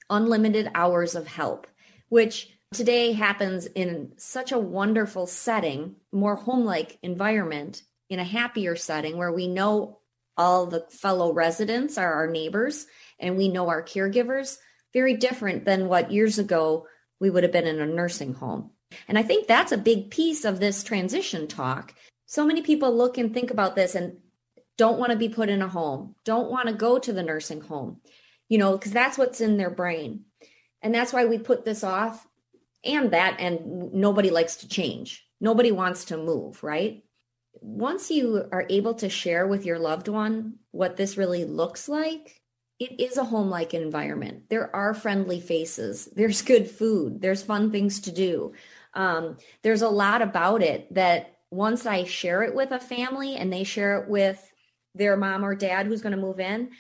unlimited 0.09 0.71
hours 0.75 1.15
of 1.15 1.27
help, 1.27 1.67
which 2.09 2.49
today 2.73 3.11
happens 3.11 3.65
in 3.65 4.13
such 4.17 4.51
a 4.51 4.59
wonderful 4.59 5.27
setting, 5.27 5.95
more 6.11 6.35
home 6.35 6.65
like 6.65 6.97
environment, 7.01 7.83
in 8.09 8.19
a 8.19 8.23
happier 8.25 8.75
setting 8.75 9.17
where 9.17 9.31
we 9.31 9.47
know 9.47 9.99
all 10.37 10.65
the 10.65 10.85
fellow 10.89 11.33
residents 11.33 11.97
are 11.97 12.13
our 12.13 12.27
neighbors 12.27 12.85
and 13.19 13.37
we 13.37 13.47
know 13.47 13.69
our 13.69 13.81
caregivers. 13.81 14.57
Very 14.93 15.15
different 15.15 15.63
than 15.63 15.87
what 15.87 16.11
years 16.11 16.37
ago 16.37 16.87
we 17.21 17.29
would 17.29 17.43
have 17.43 17.53
been 17.53 17.67
in 17.67 17.79
a 17.79 17.85
nursing 17.85 18.33
home. 18.33 18.71
And 19.07 19.17
I 19.17 19.23
think 19.23 19.47
that's 19.47 19.71
a 19.71 19.77
big 19.77 20.11
piece 20.11 20.43
of 20.43 20.59
this 20.59 20.83
transition 20.83 21.47
talk. 21.47 21.93
So 22.25 22.45
many 22.45 22.61
people 22.61 22.95
look 22.95 23.17
and 23.17 23.33
think 23.33 23.51
about 23.51 23.75
this 23.75 23.95
and 23.95 24.17
don't 24.77 24.99
want 24.99 25.11
to 25.11 25.17
be 25.17 25.29
put 25.29 25.49
in 25.49 25.61
a 25.61 25.67
home, 25.67 26.15
don't 26.25 26.49
want 26.49 26.67
to 26.67 26.73
go 26.73 26.97
to 26.99 27.13
the 27.13 27.23
nursing 27.23 27.61
home, 27.61 28.01
you 28.49 28.57
know, 28.57 28.77
because 28.77 28.91
that's 28.91 29.17
what's 29.17 29.41
in 29.41 29.57
their 29.57 29.69
brain. 29.69 30.25
And 30.81 30.93
that's 30.93 31.13
why 31.13 31.25
we 31.25 31.37
put 31.37 31.65
this 31.65 31.83
off 31.83 32.27
and 32.83 33.11
that, 33.11 33.39
and 33.39 33.93
nobody 33.93 34.29
likes 34.29 34.57
to 34.57 34.67
change. 34.67 35.25
Nobody 35.39 35.71
wants 35.71 36.05
to 36.05 36.17
move, 36.17 36.63
right? 36.63 37.03
Once 37.53 38.09
you 38.09 38.47
are 38.51 38.65
able 38.69 38.95
to 38.95 39.09
share 39.09 39.45
with 39.45 39.65
your 39.65 39.77
loved 39.77 40.07
one 40.07 40.55
what 40.71 40.97
this 40.97 41.17
really 41.17 41.45
looks 41.45 41.87
like, 41.87 42.41
it 42.79 42.99
is 42.99 43.17
a 43.17 43.23
home 43.23 43.49
like 43.49 43.75
environment. 43.75 44.49
There 44.49 44.75
are 44.75 44.95
friendly 44.95 45.39
faces, 45.39 46.09
there's 46.15 46.41
good 46.41 46.69
food, 46.69 47.21
there's 47.21 47.43
fun 47.43 47.71
things 47.71 47.99
to 48.01 48.11
do. 48.11 48.53
Um, 48.93 49.37
there's 49.61 49.83
a 49.83 49.89
lot 49.89 50.21
about 50.21 50.63
it 50.63 50.93
that 50.93 51.37
once 51.51 51.85
I 51.85 52.05
share 52.05 52.43
it 52.43 52.55
with 52.55 52.71
a 52.71 52.79
family 52.79 53.35
and 53.35 53.53
they 53.53 53.63
share 53.63 54.01
it 54.01 54.09
with 54.09 54.50
their 54.95 55.17
mom 55.17 55.45
or 55.45 55.55
dad 55.55 55.85
who's 55.85 56.01
going 56.01 56.15
to 56.15 56.21
move 56.21 56.39
in, 56.39 56.71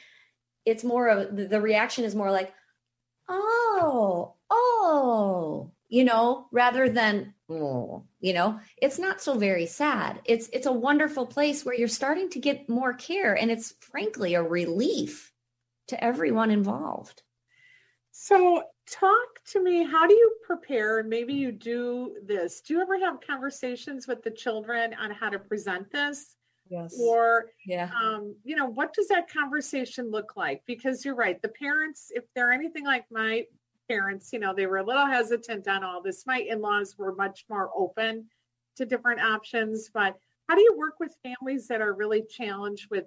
it's 0.65 0.83
more 0.83 1.07
of 1.07 1.49
the 1.49 1.61
reaction 1.61 2.03
is 2.03 2.15
more 2.15 2.31
like, 2.31 2.53
oh, 3.27 4.35
oh, 4.49 5.71
you 5.87 6.03
know, 6.03 6.47
rather 6.51 6.89
than 6.89 7.33
oh, 7.49 8.03
you 8.19 8.33
know, 8.33 8.59
it's 8.81 8.99
not 8.99 9.21
so 9.21 9.37
very 9.37 9.65
sad. 9.65 10.21
It's 10.25 10.49
it's 10.53 10.67
a 10.67 10.71
wonderful 10.71 11.25
place 11.25 11.65
where 11.65 11.75
you're 11.75 11.87
starting 11.87 12.29
to 12.29 12.39
get 12.39 12.69
more 12.69 12.93
care 12.93 13.33
and 13.33 13.51
it's 13.51 13.73
frankly 13.79 14.35
a 14.35 14.43
relief 14.43 15.31
to 15.87 16.03
everyone 16.03 16.51
involved. 16.51 17.23
So 18.11 18.63
talk 18.89 19.43
to 19.51 19.63
me 19.63 19.83
how 19.83 20.05
do 20.05 20.13
you 20.13 20.35
prepare 20.45 20.99
and 20.99 21.09
maybe 21.09 21.33
you 21.33 21.51
do 21.51 22.15
this 22.25 22.61
do 22.61 22.73
you 22.73 22.81
ever 22.81 22.99
have 22.99 23.21
conversations 23.25 24.05
with 24.05 24.21
the 24.21 24.31
children 24.31 24.93
on 24.99 25.11
how 25.11 25.29
to 25.29 25.39
present 25.39 25.89
this 25.91 26.35
yes. 26.71 26.97
Or 26.99 27.47
yeah. 27.65 27.89
um, 27.95 28.35
you 28.43 28.55
know 28.55 28.65
what 28.65 28.93
does 28.93 29.07
that 29.09 29.31
conversation 29.31 30.09
look 30.09 30.35
like? 30.35 30.63
Because 30.65 31.05
you're 31.05 31.15
right 31.15 31.41
the 31.41 31.49
parents 31.49 32.11
if 32.15 32.23
they're 32.33 32.51
anything 32.51 32.85
like 32.85 33.05
my 33.11 33.45
parents 33.87 34.31
you 34.31 34.39
know 34.39 34.53
they 34.55 34.65
were 34.65 34.77
a 34.77 34.85
little 34.85 35.05
hesitant 35.05 35.67
on 35.67 35.83
all 35.83 36.01
this. 36.01 36.25
My 36.25 36.39
in-laws 36.39 36.97
were 36.97 37.13
much 37.13 37.45
more 37.49 37.69
open 37.75 38.25
to 38.77 38.85
different 38.85 39.21
options 39.21 39.89
but 39.93 40.17
how 40.47 40.55
do 40.55 40.61
you 40.61 40.75
work 40.77 40.99
with 40.99 41.15
families 41.23 41.67
that 41.67 41.81
are 41.81 41.93
really 41.93 42.23
challenged 42.23 42.87
with 42.89 43.05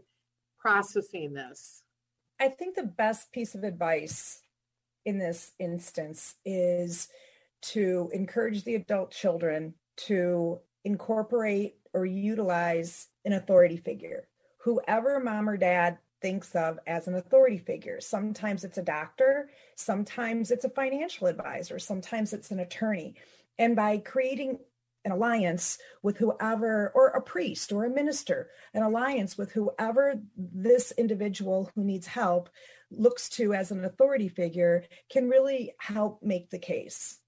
processing 0.59 1.35
this? 1.35 1.83
I 2.41 2.49
think 2.49 2.75
the 2.75 2.85
best 2.85 3.33
piece 3.33 3.55
of 3.55 3.65
advice 3.65 4.41
in 5.05 5.19
this 5.19 5.53
instance 5.59 6.37
is 6.45 7.09
to 7.61 8.11
encourage 8.13 8.65
the 8.65 8.75
adult 8.75 9.11
children 9.11 9.75
to 9.97 10.59
incorporate 10.85 11.77
or 11.93 12.07
utilize 12.07 13.09
an 13.25 13.33
authority 13.33 13.77
figure, 13.77 14.29
whoever 14.59 15.21
mom 15.21 15.49
or 15.49 15.57
dad 15.57 15.99
thinks 16.21 16.55
of 16.55 16.79
as 16.87 17.07
an 17.07 17.15
authority 17.15 17.59
figure. 17.59 18.01
Sometimes 18.01 18.65
it's 18.65 18.79
a 18.79 18.83
doctor, 18.83 19.51
sometimes 19.77 20.51
it's 20.51 20.65
a 20.65 20.71
financial 20.71 21.27
advisor, 21.27 21.79
sometimes 21.79 22.33
it's 22.33 22.51
an 22.51 22.61
attorney. 22.61 23.15
And 23.59 23.77
by 23.77 23.99
creating 23.99 24.59
an 25.05 25.13
alliance 25.13 25.79
with 26.03 26.17
whoever, 26.17 26.91
or 26.95 27.09
a 27.09 27.21
priest 27.21 27.73
or 27.73 27.85
a 27.85 27.91
minister, 27.91 28.49
an 28.73 28.83
alliance 28.83 29.37
with 29.37 29.53
whoever 29.53 30.15
this 30.37 30.93
individual 30.93 31.71
who 31.75 31.85
needs 31.85 32.07
help 32.07 32.49
looks 32.91 33.29
to 33.29 33.53
as 33.53 33.71
an 33.71 33.85
authority 33.85 34.29
figure 34.29 34.85
can 35.11 35.29
really 35.29 35.75
help 35.79 36.23
make 36.23 36.49
the 36.49 36.59
case. 36.59 37.19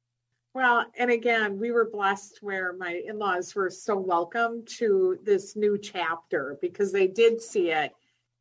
Well, 0.57 0.87
and 0.97 1.11
again, 1.11 1.59
we 1.59 1.71
were 1.71 1.91
blessed 1.91 2.39
where 2.41 2.73
my 2.73 3.03
in 3.07 3.19
laws 3.19 3.55
were 3.55 3.69
so 3.69 3.95
welcome 3.95 4.65
to 4.79 5.19
this 5.23 5.55
new 5.55 5.77
chapter 5.77 6.57
because 6.63 6.93
they 6.93 7.09
did 7.09 7.43
see 7.43 7.73
it 7.73 7.93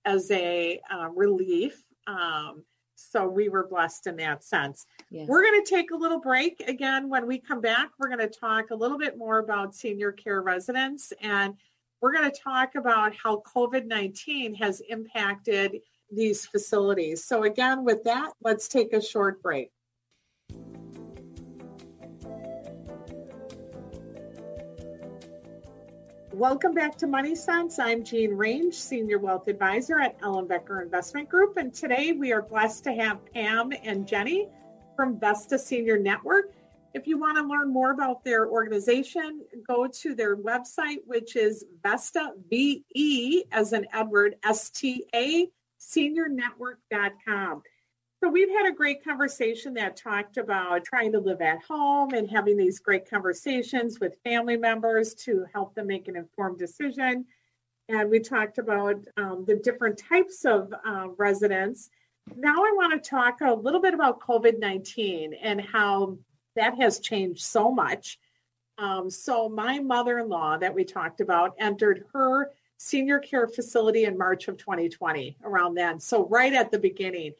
as 0.05 0.31
a 0.31 0.79
uh, 0.89 1.09
relief. 1.09 1.83
Um, 2.07 2.63
so 2.95 3.27
we 3.27 3.49
were 3.49 3.67
blessed 3.67 4.07
in 4.07 4.15
that 4.15 4.45
sense. 4.45 4.85
Yeah. 5.11 5.25
We're 5.27 5.43
going 5.43 5.61
to 5.61 5.69
take 5.69 5.91
a 5.91 5.97
little 5.97 6.21
break. 6.21 6.63
Again, 6.65 7.09
when 7.09 7.27
we 7.27 7.37
come 7.37 7.59
back, 7.59 7.89
we're 7.99 8.07
going 8.07 8.19
to 8.19 8.39
talk 8.39 8.71
a 8.71 8.75
little 8.75 8.97
bit 8.97 9.17
more 9.17 9.39
about 9.39 9.75
senior 9.75 10.13
care 10.13 10.41
residents 10.41 11.11
and 11.19 11.55
we're 11.99 12.13
going 12.13 12.31
to 12.31 12.39
talk 12.41 12.75
about 12.75 13.13
how 13.21 13.43
COVID 13.53 13.87
19 13.87 14.55
has 14.55 14.81
impacted 14.87 15.81
these 16.09 16.45
facilities. 16.45 17.25
So, 17.25 17.43
again, 17.43 17.83
with 17.83 18.05
that, 18.05 18.31
let's 18.41 18.69
take 18.69 18.93
a 18.93 19.01
short 19.01 19.43
break. 19.43 19.71
Welcome 26.35 26.73
back 26.73 26.97
to 26.97 27.07
Money 27.07 27.33
Sense. 27.33 27.79
I'm 27.79 28.03
Jean 28.03 28.33
Range, 28.33 28.75
Senior 28.75 29.19
Wealth 29.19 29.47
Advisor 29.47 30.01
at 30.01 30.19
Ellenbecker 30.19 30.83
Investment 30.83 31.29
Group. 31.29 31.55
And 31.55 31.73
today 31.73 32.11
we 32.11 32.33
are 32.33 32.41
blessed 32.41 32.83
to 32.83 32.91
have 32.91 33.25
Pam 33.33 33.71
and 33.83 34.05
Jenny 34.05 34.49
from 34.97 35.17
Vesta 35.17 35.57
Senior 35.57 35.97
Network. 35.97 36.51
If 36.93 37.07
you 37.07 37.17
want 37.17 37.37
to 37.37 37.43
learn 37.45 37.71
more 37.71 37.91
about 37.91 38.25
their 38.25 38.49
organization, 38.49 39.45
go 39.65 39.87
to 39.87 40.13
their 40.13 40.35
website, 40.35 40.97
which 41.05 41.37
is 41.37 41.63
Vesta, 41.81 42.33
V 42.49 42.83
E 42.93 43.43
as 43.53 43.71
in 43.71 43.87
Edward, 43.93 44.35
S 44.43 44.69
T 44.71 45.05
A, 45.15 45.47
seniornetwork.com. 45.79 47.63
So 48.25 48.31
we've 48.31 48.49
had 48.49 48.65
a 48.65 48.71
great 48.71 49.03
conversation 49.03 49.75
that 49.75 49.95
talked 49.95 50.37
about 50.37 50.83
trying 50.83 51.11
to 51.11 51.19
live 51.19 51.41
at 51.41 51.61
home 51.61 52.15
and 52.15 52.27
having 52.27 52.57
these 52.57 52.79
great 52.79 53.07
conversations 53.07 53.99
with 53.99 54.17
family 54.23 54.57
members 54.57 55.13
to 55.25 55.45
help 55.53 55.75
them 55.75 55.85
make 55.85 56.07
an 56.07 56.15
informed 56.15 56.57
decision. 56.57 57.27
And 57.87 58.09
we 58.09 58.19
talked 58.19 58.57
about 58.57 58.95
um, 59.15 59.45
the 59.45 59.57
different 59.57 59.99
types 59.99 60.43
of 60.43 60.73
uh, 60.87 61.09
residents. 61.19 61.91
Now 62.35 62.65
I 62.65 62.73
want 62.73 62.93
to 62.93 63.09
talk 63.09 63.41
a 63.41 63.53
little 63.53 63.79
bit 63.79 63.93
about 63.93 64.19
COVID 64.21 64.57
19 64.57 65.35
and 65.35 65.61
how 65.61 66.17
that 66.55 66.75
has 66.79 66.99
changed 66.99 67.43
so 67.43 67.69
much. 67.69 68.17
Um, 68.79 69.07
so 69.11 69.47
my 69.47 69.77
mother-in-law 69.77 70.57
that 70.57 70.73
we 70.73 70.83
talked 70.83 71.21
about 71.21 71.53
entered 71.59 72.05
her 72.11 72.49
senior 72.77 73.19
care 73.19 73.47
facility 73.47 74.05
in 74.05 74.17
March 74.17 74.47
of 74.47 74.57
2020 74.57 75.37
around 75.43 75.75
then. 75.75 75.99
So 75.99 76.27
right 76.27 76.53
at 76.53 76.71
the 76.71 76.79
beginning. 76.79 77.35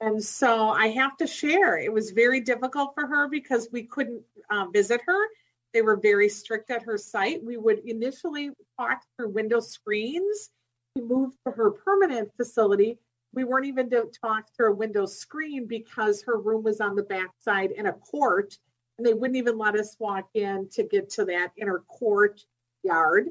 And 0.00 0.22
so 0.22 0.68
I 0.68 0.88
have 0.88 1.16
to 1.16 1.26
share, 1.26 1.76
it 1.78 1.92
was 1.92 2.12
very 2.12 2.40
difficult 2.40 2.94
for 2.94 3.06
her 3.06 3.28
because 3.28 3.68
we 3.72 3.82
couldn't 3.82 4.22
uh, 4.50 4.66
visit 4.72 5.00
her. 5.06 5.26
They 5.74 5.82
were 5.82 5.96
very 5.96 6.28
strict 6.28 6.70
at 6.70 6.82
her 6.82 6.96
site. 6.96 7.42
We 7.44 7.56
would 7.56 7.80
initially 7.80 8.50
talk 8.78 9.02
through 9.16 9.30
window 9.30 9.60
screens. 9.60 10.50
We 10.94 11.02
moved 11.02 11.36
to 11.46 11.52
her 11.52 11.72
permanent 11.72 12.30
facility. 12.36 12.98
We 13.34 13.44
weren't 13.44 13.66
even 13.66 13.90
to 13.90 14.08
talk 14.24 14.44
through 14.56 14.72
a 14.72 14.76
window 14.76 15.04
screen 15.04 15.66
because 15.66 16.22
her 16.22 16.38
room 16.38 16.62
was 16.62 16.80
on 16.80 16.94
the 16.94 17.02
backside 17.02 17.72
in 17.72 17.86
a 17.86 17.92
court, 17.92 18.56
and 18.96 19.06
they 19.06 19.14
wouldn't 19.14 19.36
even 19.36 19.58
let 19.58 19.74
us 19.74 19.96
walk 19.98 20.28
in 20.34 20.68
to 20.72 20.84
get 20.84 21.10
to 21.10 21.24
that 21.26 21.50
inner 21.60 21.80
court 21.88 22.40
yard. 22.84 23.28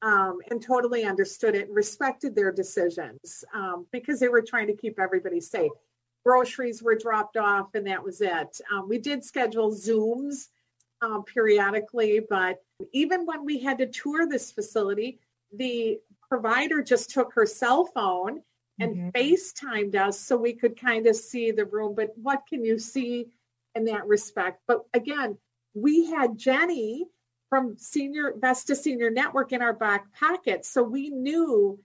Um, 0.00 0.38
and 0.52 0.62
totally 0.62 1.04
understood 1.04 1.56
it, 1.56 1.66
and 1.66 1.74
respected 1.74 2.36
their 2.36 2.52
decisions 2.52 3.44
um, 3.52 3.84
because 3.90 4.20
they 4.20 4.28
were 4.28 4.42
trying 4.42 4.68
to 4.68 4.76
keep 4.76 5.00
everybody 5.00 5.40
safe. 5.40 5.72
Groceries 6.24 6.82
were 6.82 6.96
dropped 6.96 7.36
off, 7.36 7.74
and 7.74 7.86
that 7.86 8.02
was 8.02 8.20
it. 8.20 8.60
Um, 8.72 8.88
we 8.88 8.98
did 8.98 9.24
schedule 9.24 9.72
Zooms 9.72 10.48
um, 11.00 11.24
periodically, 11.24 12.20
but 12.28 12.58
even 12.92 13.24
when 13.24 13.44
we 13.44 13.58
had 13.58 13.78
to 13.78 13.86
tour 13.86 14.28
this 14.28 14.52
facility, 14.52 15.20
the 15.52 15.98
provider 16.28 16.82
just 16.82 17.10
took 17.10 17.32
her 17.34 17.46
cell 17.46 17.86
phone 17.86 18.42
and 18.80 18.96
mm-hmm. 18.96 19.08
FaceTimed 19.10 19.94
us 19.94 20.20
so 20.20 20.36
we 20.36 20.52
could 20.52 20.78
kind 20.78 21.06
of 21.06 21.16
see 21.16 21.50
the 21.50 21.64
room. 21.64 21.94
But 21.94 22.12
what 22.16 22.42
can 22.48 22.64
you 22.64 22.78
see 22.78 23.26
in 23.74 23.84
that 23.86 24.06
respect? 24.06 24.60
But 24.66 24.84
again, 24.94 25.38
we 25.74 26.06
had 26.06 26.38
Jenny 26.38 27.06
from 27.48 27.76
Senior 27.78 28.34
Vesta 28.36 28.76
Senior 28.76 29.10
Network 29.10 29.52
in 29.52 29.62
our 29.62 29.72
back 29.72 30.12
pocket. 30.12 30.64
So 30.64 30.82
we 30.82 31.10
knew 31.10 31.78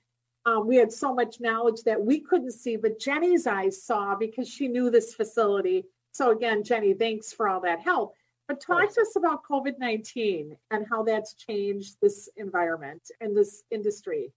um, 0.45 0.67
we 0.67 0.75
had 0.75 0.91
so 0.91 1.13
much 1.13 1.39
knowledge 1.39 1.83
that 1.83 2.03
we 2.03 2.19
couldn't 2.19 2.51
see, 2.51 2.75
but 2.75 2.99
Jenny's 2.99 3.47
eyes 3.47 3.83
saw 3.83 4.15
because 4.15 4.49
she 4.49 4.67
knew 4.67 4.89
this 4.89 5.13
facility. 5.13 5.85
So 6.11 6.31
again, 6.31 6.63
Jenny, 6.63 6.93
thanks 6.93 7.31
for 7.31 7.47
all 7.47 7.61
that 7.61 7.79
help. 7.79 8.13
But 8.47 8.59
talk 8.59 8.93
to 8.93 9.01
us 9.01 9.15
about 9.15 9.43
COVID 9.49 9.79
19 9.79 10.57
and 10.71 10.85
how 10.89 11.03
that's 11.03 11.33
changed 11.33 11.95
this 12.01 12.29
environment 12.35 13.01
and 13.21 13.35
this 13.35 13.63
industry. 13.71 14.33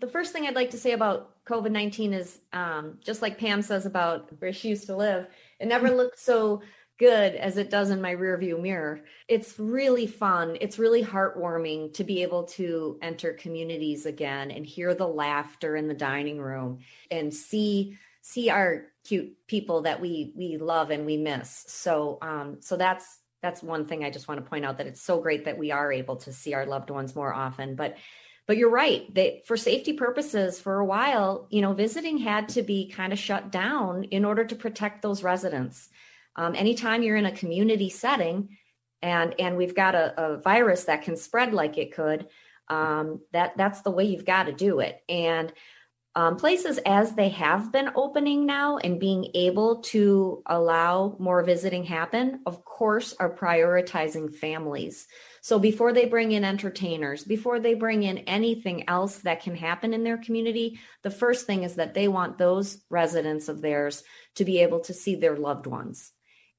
The 0.00 0.06
first 0.06 0.32
thing 0.32 0.46
I'd 0.46 0.54
like 0.54 0.70
to 0.70 0.78
say 0.78 0.92
about 0.92 1.44
COVID 1.44 1.70
19 1.70 2.14
is 2.14 2.40
um, 2.54 2.98
just 3.04 3.20
like 3.20 3.38
Pam 3.38 3.60
says 3.60 3.84
about 3.84 4.30
where 4.38 4.54
she 4.54 4.68
used 4.68 4.86
to 4.86 4.96
live, 4.96 5.26
it 5.60 5.66
never 5.66 5.90
looked 5.90 6.18
so 6.18 6.62
good 7.02 7.34
as 7.34 7.56
it 7.56 7.68
does 7.68 7.90
in 7.90 8.00
my 8.00 8.14
rearview 8.14 8.62
mirror. 8.62 9.00
It's 9.26 9.58
really 9.58 10.06
fun. 10.06 10.56
It's 10.60 10.78
really 10.78 11.02
heartwarming 11.02 11.94
to 11.94 12.04
be 12.04 12.22
able 12.22 12.44
to 12.44 12.96
enter 13.02 13.32
communities 13.32 14.06
again 14.06 14.52
and 14.52 14.64
hear 14.64 14.94
the 14.94 15.08
laughter 15.08 15.74
in 15.74 15.88
the 15.88 15.94
dining 15.94 16.40
room 16.40 16.78
and 17.10 17.34
see 17.34 17.98
see 18.20 18.50
our 18.50 18.84
cute 19.02 19.36
people 19.48 19.82
that 19.82 20.00
we 20.00 20.32
we 20.36 20.58
love 20.58 20.90
and 20.90 21.04
we 21.04 21.16
miss. 21.16 21.64
So 21.66 22.18
um 22.22 22.58
so 22.60 22.76
that's 22.76 23.18
that's 23.42 23.64
one 23.64 23.86
thing 23.86 24.04
I 24.04 24.10
just 24.10 24.28
want 24.28 24.38
to 24.38 24.48
point 24.48 24.64
out 24.64 24.78
that 24.78 24.86
it's 24.86 25.02
so 25.02 25.20
great 25.20 25.46
that 25.46 25.58
we 25.58 25.72
are 25.72 25.90
able 25.90 26.18
to 26.18 26.32
see 26.32 26.54
our 26.54 26.66
loved 26.66 26.90
ones 26.90 27.16
more 27.16 27.34
often. 27.34 27.74
But 27.74 27.96
but 28.46 28.56
you're 28.56 28.70
right. 28.70 29.12
They 29.12 29.42
for 29.44 29.56
safety 29.56 29.94
purposes 29.94 30.60
for 30.60 30.78
a 30.78 30.84
while, 30.84 31.48
you 31.50 31.62
know, 31.62 31.72
visiting 31.72 32.18
had 32.18 32.50
to 32.50 32.62
be 32.62 32.86
kind 32.86 33.12
of 33.12 33.18
shut 33.18 33.50
down 33.50 34.04
in 34.04 34.24
order 34.24 34.44
to 34.44 34.54
protect 34.54 35.02
those 35.02 35.24
residents. 35.24 35.88
Um, 36.36 36.54
anytime 36.54 37.02
you're 37.02 37.16
in 37.16 37.26
a 37.26 37.32
community 37.32 37.90
setting 37.90 38.56
and 39.02 39.34
and 39.38 39.56
we've 39.56 39.74
got 39.74 39.94
a, 39.94 40.32
a 40.32 40.36
virus 40.38 40.84
that 40.84 41.02
can 41.02 41.16
spread 41.16 41.52
like 41.52 41.76
it 41.78 41.92
could, 41.94 42.28
um, 42.68 43.20
that 43.32 43.56
that's 43.56 43.82
the 43.82 43.90
way 43.90 44.04
you've 44.04 44.24
got 44.24 44.44
to 44.44 44.52
do 44.52 44.80
it. 44.80 45.02
And 45.08 45.52
um, 46.14 46.36
places 46.36 46.78
as 46.84 47.14
they 47.14 47.30
have 47.30 47.72
been 47.72 47.90
opening 47.94 48.44
now 48.44 48.76
and 48.76 49.00
being 49.00 49.30
able 49.34 49.80
to 49.80 50.42
allow 50.44 51.16
more 51.18 51.42
visiting 51.42 51.84
happen, 51.84 52.40
of 52.44 52.66
course, 52.66 53.14
are 53.18 53.34
prioritizing 53.34 54.34
families. 54.34 55.06
So 55.40 55.58
before 55.58 55.94
they 55.94 56.04
bring 56.04 56.32
in 56.32 56.44
entertainers, 56.44 57.24
before 57.24 57.60
they 57.60 57.72
bring 57.72 58.02
in 58.02 58.18
anything 58.18 58.90
else 58.90 59.18
that 59.20 59.42
can 59.42 59.56
happen 59.56 59.94
in 59.94 60.04
their 60.04 60.18
community, 60.18 60.78
the 61.02 61.10
first 61.10 61.46
thing 61.46 61.62
is 61.62 61.76
that 61.76 61.94
they 61.94 62.08
want 62.08 62.36
those 62.36 62.82
residents 62.90 63.48
of 63.48 63.62
theirs 63.62 64.04
to 64.34 64.44
be 64.44 64.58
able 64.58 64.80
to 64.80 64.92
see 64.92 65.14
their 65.14 65.36
loved 65.36 65.66
ones 65.66 66.12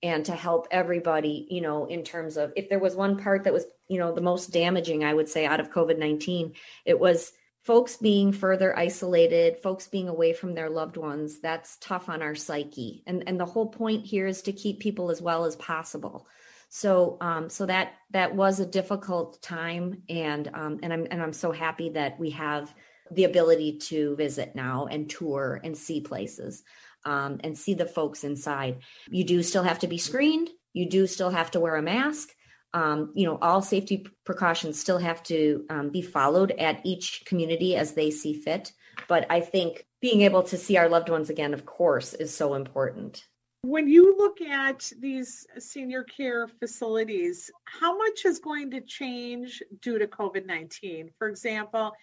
and 0.03 0.25
to 0.25 0.35
help 0.35 0.67
everybody, 0.69 1.47
you 1.49 1.61
know, 1.61 1.85
in 1.85 2.03
terms 2.03 2.35
of 2.35 2.51
if 2.57 2.69
there 2.69 2.77
was 2.77 2.95
one 2.95 3.17
part 3.17 3.45
that 3.45 3.53
was, 3.53 3.65
you 3.87 3.97
know, 3.97 4.13
the 4.13 4.21
most 4.21 4.51
damaging, 4.51 5.03
I 5.03 5.13
would 5.13 5.29
say, 5.29 5.45
out 5.45 5.61
of 5.61 5.71
COVID 5.71 5.97
19, 5.97 6.53
it 6.85 6.99
was 6.99 7.31
folks 7.63 7.95
being 7.95 8.33
further 8.33 8.77
isolated 8.77 9.57
folks 9.63 9.87
being 9.87 10.09
away 10.09 10.33
from 10.33 10.53
their 10.53 10.69
loved 10.69 10.97
ones. 10.97 11.39
That's 11.39 11.77
tough 11.77 12.09
on 12.09 12.21
our 12.21 12.35
psyche. 12.35 13.01
And 13.07 13.23
and 13.25 13.39
the 13.39 13.45
whole 13.45 13.67
point 13.67 14.05
here 14.05 14.27
is 14.27 14.41
to 14.43 14.51
keep 14.51 14.79
people 14.79 15.09
as 15.09 15.21
well 15.21 15.45
as 15.45 15.55
possible. 15.55 16.27
So 16.67 17.17
um 17.21 17.49
so 17.49 17.65
that 17.65 17.93
that 18.11 18.35
was 18.35 18.59
a 18.59 18.65
difficult 18.65 19.41
time 19.41 20.03
and 20.09 20.49
um 20.53 20.79
and 20.83 20.91
i'm 20.91 21.07
and 21.11 21.21
i'm 21.21 21.33
so 21.33 21.51
happy 21.51 21.89
that 21.89 22.19
we 22.19 22.31
have 22.31 22.73
the 23.11 23.25
ability 23.25 23.77
to 23.77 24.15
visit 24.15 24.55
now 24.55 24.87
and 24.87 25.09
tour 25.09 25.61
and 25.63 25.77
see 25.77 26.01
places 26.01 26.63
um, 27.05 27.39
and 27.43 27.57
see 27.57 27.73
the 27.73 27.85
folks 27.85 28.23
inside 28.23 28.77
you 29.09 29.23
do 29.23 29.43
still 29.43 29.63
have 29.63 29.79
to 29.79 29.87
be 29.87 29.97
screened 29.97 30.49
you 30.73 30.89
do 30.89 31.05
still 31.07 31.29
have 31.29 31.51
to 31.51 31.59
wear 31.59 31.75
a 31.75 31.81
mask 31.81 32.29
um, 32.73 33.11
you 33.13 33.25
know, 33.25 33.37
all 33.41 33.61
safety 33.61 34.07
precautions 34.25 34.79
still 34.79 34.97
have 34.97 35.21
to 35.23 35.65
um, 35.69 35.89
be 35.89 36.01
followed 36.01 36.51
at 36.51 36.81
each 36.83 37.23
community 37.25 37.75
as 37.75 37.93
they 37.93 38.09
see 38.09 38.33
fit. 38.33 38.71
But 39.07 39.27
I 39.29 39.41
think 39.41 39.85
being 40.01 40.21
able 40.21 40.43
to 40.43 40.57
see 40.57 40.77
our 40.77 40.89
loved 40.89 41.09
ones 41.09 41.29
again, 41.29 41.53
of 41.53 41.65
course, 41.65 42.13
is 42.13 42.35
so 42.35 42.55
important. 42.55 43.25
When 43.61 43.87
you 43.87 44.15
look 44.17 44.41
at 44.41 44.91
these 44.99 45.45
senior 45.59 46.03
care 46.03 46.47
facilities, 46.47 47.49
how 47.65 47.97
much 47.97 48.25
is 48.25 48.39
going 48.39 48.71
to 48.71 48.81
change 48.81 49.61
due 49.81 49.99
to 49.99 50.07
COVID 50.07 50.45
19? 50.45 51.11
For 51.17 51.29
example, 51.29 51.93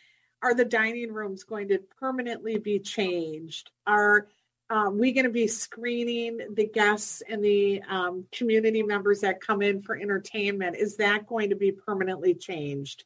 are 0.43 0.55
the 0.55 0.65
dining 0.65 1.13
rooms 1.13 1.45
going 1.45 1.69
to 1.69 1.81
permanently 1.99 2.59
be 2.59 2.79
changed? 2.79 3.71
Are 3.87 4.29
um, 4.71 4.99
we 4.99 5.13
going 5.13 5.25
to 5.25 5.31
be 5.31 5.49
screening 5.49 6.39
the 6.55 6.67
guests 6.67 7.23
and 7.29 7.45
the 7.45 7.83
um, 7.89 8.27
community 8.33 8.83
members 8.83 9.21
that 9.21 9.41
come 9.41 9.63
in 9.63 9.83
for 9.83 9.97
entertainment? 9.97 10.77
Is 10.77 10.97
that 10.97 11.27
going 11.27 11.51
to 11.51 11.57
be 11.57 11.73
permanently 11.73 12.35
changed? 12.35 13.05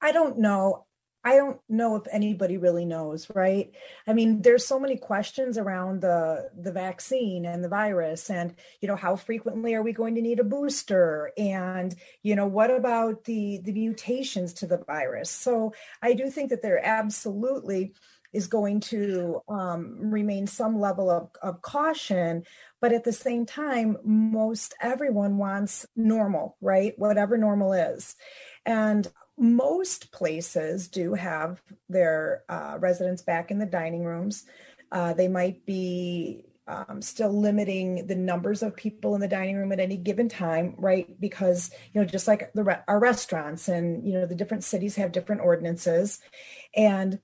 I 0.00 0.12
don't 0.12 0.38
know. 0.38 0.86
I 1.24 1.34
don't 1.34 1.58
know 1.68 1.96
if 1.96 2.04
anybody 2.12 2.56
really 2.56 2.84
knows, 2.84 3.28
right? 3.34 3.72
I 4.06 4.12
mean, 4.12 4.42
there's 4.42 4.64
so 4.64 4.78
many 4.78 4.96
questions 4.96 5.58
around 5.58 6.00
the 6.00 6.48
the 6.56 6.70
vaccine 6.70 7.44
and 7.44 7.64
the 7.64 7.68
virus 7.68 8.30
and 8.30 8.54
you 8.80 8.86
know 8.86 8.94
how 8.94 9.16
frequently 9.16 9.74
are 9.74 9.82
we 9.82 9.92
going 9.92 10.14
to 10.14 10.22
need 10.22 10.38
a 10.38 10.44
booster 10.44 11.32
and 11.36 11.92
you 12.22 12.36
know 12.36 12.46
what 12.46 12.70
about 12.70 13.24
the 13.24 13.58
the 13.64 13.72
mutations 13.72 14.52
to 14.54 14.68
the 14.68 14.78
virus? 14.78 15.28
So 15.28 15.74
I 16.00 16.12
do 16.12 16.30
think 16.30 16.50
that 16.50 16.62
there 16.62 16.80
absolutely 16.86 17.94
is 18.36 18.46
going 18.46 18.80
to 18.80 19.40
um, 19.48 19.96
remain 19.98 20.46
some 20.46 20.78
level 20.78 21.10
of, 21.10 21.30
of 21.42 21.62
caution. 21.62 22.44
But 22.80 22.92
at 22.92 23.04
the 23.04 23.12
same 23.12 23.46
time, 23.46 23.96
most 24.04 24.74
everyone 24.80 25.38
wants 25.38 25.86
normal, 25.96 26.56
right? 26.60 26.92
Whatever 26.98 27.38
normal 27.38 27.72
is. 27.72 28.14
And 28.66 29.10
most 29.38 30.12
places 30.12 30.88
do 30.88 31.14
have 31.14 31.62
their 31.88 32.44
uh, 32.48 32.76
residents 32.78 33.22
back 33.22 33.50
in 33.50 33.58
the 33.58 33.66
dining 33.66 34.04
rooms. 34.04 34.44
Uh, 34.92 35.14
they 35.14 35.28
might 35.28 35.64
be 35.66 36.44
um, 36.68 37.00
still 37.00 37.32
limiting 37.32 38.06
the 38.06 38.14
numbers 38.14 38.62
of 38.62 38.76
people 38.76 39.14
in 39.14 39.20
the 39.20 39.28
dining 39.28 39.56
room 39.56 39.72
at 39.72 39.80
any 39.80 39.96
given 39.96 40.28
time, 40.28 40.74
right? 40.78 41.08
Because 41.20 41.70
you 41.92 42.00
know, 42.00 42.06
just 42.06 42.26
like 42.26 42.52
the 42.54 42.64
re- 42.64 42.82
our 42.88 42.98
restaurants 42.98 43.68
and 43.68 44.06
you 44.06 44.14
know, 44.14 44.26
the 44.26 44.34
different 44.34 44.64
cities 44.64 44.96
have 44.96 45.12
different 45.12 45.42
ordinances, 45.42 46.20
and 46.74 47.20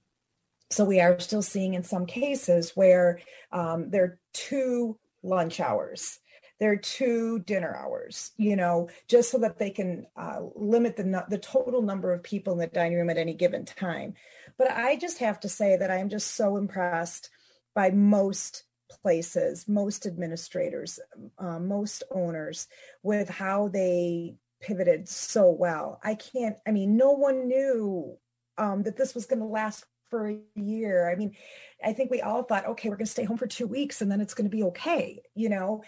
so 0.73 0.85
we 0.85 1.01
are 1.01 1.21
still 1.21 1.43
seeing 1.43 1.75
in 1.75 1.83
some 1.85 2.07
cases 2.07 2.73
where 2.75 3.21
um, 3.53 3.91
there 3.91 4.05
are 4.05 4.19
two 4.33 4.99
lunch 5.23 5.61
hours. 5.61 6.19
there 6.63 6.71
are 6.71 6.77
two 6.77 7.41
dinner 7.41 7.75
hours, 7.75 8.31
you 8.37 8.55
know, 8.55 8.89
just 9.09 9.33
so 9.33 9.39
that 9.39 9.59
they 9.59 9.71
can 9.71 10.07
uh, 10.17 10.39
limit 10.55 10.97
the, 10.97 11.25
the 11.29 11.39
total 11.39 11.83
number 11.83 12.13
of 12.13 12.23
people 12.23 12.53
in 12.53 12.59
the 12.61 12.69
dining 12.69 12.97
room 12.97 13.11
at 13.11 13.19
any 13.19 13.35
given 13.35 13.65
time. 13.65 14.15
But 14.57 14.71
I 14.71 14.95
just 14.95 15.19
have 15.19 15.41
to 15.41 15.49
say 15.49 15.77
that 15.77 15.91
I'm 15.91 16.09
just 16.09 16.37
so 16.37 16.57
impressed 16.57 17.31
by 17.75 17.91
most 17.91 18.63
places, 19.03 19.67
most 19.67 20.07
administrators, 20.07 21.01
uh, 21.37 21.59
most 21.59 22.05
owners 22.13 22.69
with 23.03 23.29
how 23.29 23.67
they 23.67 24.37
pivoted 24.61 25.09
so 25.09 25.51
well. 25.51 25.99
I 26.05 26.15
can't, 26.15 26.57
I 26.65 26.71
mean, 26.71 26.97
no 26.97 27.11
one 27.11 27.49
knew 27.49 28.17
um, 28.57 28.85
that 28.85 28.97
this 28.97 29.17
was 29.17 29.27
going 29.27 29.41
to 29.41 29.47
last 29.47 29.85
for 30.13 30.29
a 30.29 30.39
year. 30.55 31.11
I 31.11 31.17
mean, 31.17 31.35
I 31.83 31.95
think 31.95 32.11
we 32.11 32.21
all 32.21 32.43
thought, 32.43 32.67
okay, 32.67 32.91
we're 32.91 32.97
going 32.97 33.07
to 33.07 33.11
stay 33.11 33.25
home 33.25 33.39
for 33.39 33.47
two 33.47 33.67
weeks 33.67 34.03
and 34.03 34.13
then 34.13 34.21
it's 34.21 34.35
going 34.35 34.45
to 34.45 34.55
be 34.55 34.65
okay, 34.65 35.23
you 35.35 35.49
know? 35.49 35.83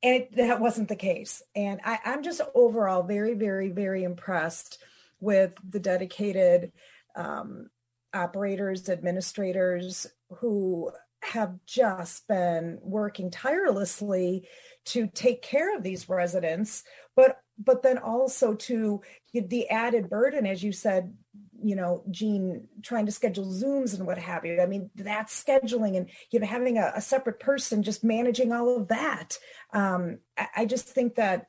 And 0.00 0.14
it, 0.14 0.36
that 0.36 0.60
wasn't 0.60 0.88
the 0.88 0.94
case. 0.94 1.42
And 1.56 1.80
I, 1.84 1.98
I'm 2.04 2.22
just 2.22 2.40
overall 2.54 3.02
very, 3.02 3.34
very, 3.34 3.70
very 3.70 4.04
impressed 4.04 4.78
with 5.18 5.54
the 5.68 5.80
dedicated 5.80 6.70
um, 7.16 7.68
operators, 8.14 8.88
administrators 8.88 10.06
who 10.36 10.92
have 11.24 11.58
just 11.66 12.28
been 12.28 12.78
working 12.80 13.28
tirelessly 13.28 14.46
to 14.84 15.08
take 15.08 15.42
care 15.42 15.76
of 15.76 15.82
these 15.82 16.08
residents, 16.08 16.84
but 17.16 17.40
but 17.58 17.82
then 17.82 17.98
also 17.98 18.54
to 18.54 19.00
the 19.32 19.68
added 19.68 20.10
burden, 20.10 20.44
as 20.44 20.62
you 20.62 20.72
said, 20.72 21.14
you 21.64 21.74
know, 21.74 22.04
Jean, 22.10 22.68
trying 22.82 23.06
to 23.06 23.12
schedule 23.12 23.46
Zooms 23.46 23.96
and 23.96 24.06
what 24.06 24.18
have 24.18 24.44
you. 24.44 24.60
I 24.60 24.66
mean, 24.66 24.90
that's 24.94 25.42
scheduling 25.42 25.96
and, 25.96 26.10
you 26.30 26.38
know, 26.38 26.46
having 26.46 26.76
a, 26.76 26.92
a 26.94 27.00
separate 27.00 27.40
person 27.40 27.82
just 27.82 28.04
managing 28.04 28.52
all 28.52 28.76
of 28.76 28.88
that. 28.88 29.38
Um, 29.72 30.18
I, 30.36 30.48
I 30.56 30.64
just 30.66 30.86
think 30.86 31.14
that 31.14 31.46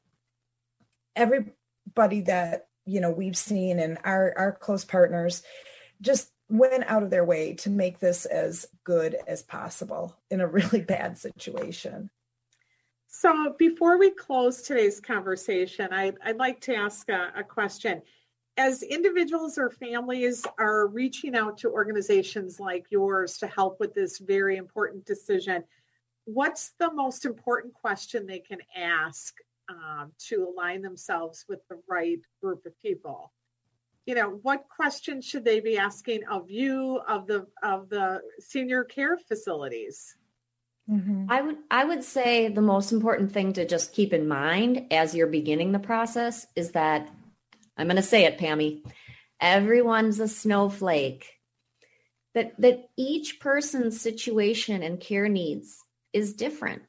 everybody 1.18 2.22
that, 2.22 2.68
you 2.86 3.02
know, 3.02 3.12
we've 3.12 3.38
seen 3.38 3.78
and 3.78 3.98
our, 4.06 4.34
our 4.38 4.52
close 4.54 4.86
partners 4.86 5.44
just 6.00 6.32
went 6.48 6.86
out 6.88 7.04
of 7.04 7.10
their 7.10 7.26
way 7.26 7.56
to 7.56 7.70
make 7.70 8.00
this 8.00 8.26
as 8.26 8.66
good 8.86 9.18
as 9.28 9.44
possible 9.44 10.16
in 10.32 10.40
a 10.40 10.48
really 10.48 10.82
bad 10.88 11.18
situation. 11.18 12.10
So 13.08 13.54
before 13.60 13.98
we 13.98 14.12
close 14.12 14.62
today's 14.62 15.02
conversation, 15.02 15.90
I, 15.92 16.14
would 16.26 16.38
like 16.38 16.62
to 16.62 16.76
ask 16.76 17.10
a, 17.10 17.34
a 17.36 17.44
question 17.44 18.02
as 18.58 18.84
individuals 18.84 19.58
or 19.58 19.70
families 19.70 20.46
are 20.58 20.88
reaching 20.88 21.36
out 21.36 21.58
to 21.60 21.70
organizations 21.70 22.60
like 22.60 22.86
yours 22.90 23.38
to 23.40 23.48
help 23.48 23.80
with 23.80 23.94
this 23.94 24.18
very 24.20 24.56
important 24.58 25.06
decision, 25.06 25.64
what's 26.24 26.72
the 26.80 26.92
most 26.94 27.26
important 27.26 27.74
question 27.74 28.26
they 28.26 28.40
can 28.40 28.60
ask 28.76 29.36
um, 29.70 30.12
to 30.28 30.48
align 30.48 30.82
themselves 30.82 31.46
with 31.50 31.60
the 31.70 31.80
right 31.88 32.20
group 32.42 32.66
of 32.66 32.80
people? 32.82 33.34
You 34.06 34.16
know, 34.16 34.40
what 34.44 34.66
questions 34.70 35.26
should 35.26 35.44
they 35.44 35.60
be 35.60 35.78
asking 35.78 36.22
of 36.30 36.50
you, 36.50 37.02
of 37.08 37.26
the 37.26 37.48
of 37.64 37.90
the 37.90 38.22
senior 38.40 38.84
care 38.84 39.18
facilities? 39.18 40.16
Mm-hmm. 40.90 41.26
I 41.30 41.42
would 41.42 41.58
I 41.72 41.84
would 41.86 42.04
say 42.04 42.48
the 42.48 42.62
most 42.62 42.92
important 42.92 43.32
thing 43.32 43.54
to 43.54 43.66
just 43.66 43.94
keep 43.94 44.14
in 44.14 44.28
mind 44.28 44.86
as 44.92 45.16
you're 45.16 45.26
beginning 45.26 45.72
the 45.72 45.80
process 45.80 46.46
is 46.56 46.72
that 46.72 47.10
I'm 47.78 47.88
going 47.88 47.98
to 47.98 48.02
say 48.02 48.26
it, 48.26 48.38
Pammy. 48.38 48.84
Everyone's 49.40 50.20
a 50.20 50.28
snowflake. 50.28 51.32
That 52.34 52.60
that 52.60 52.90
each 52.98 53.40
person's 53.40 54.02
situation 54.02 54.84
and 54.84 55.00
care 55.00 55.30
needs 55.30 55.78
is 56.12 56.34
different. 56.34 56.82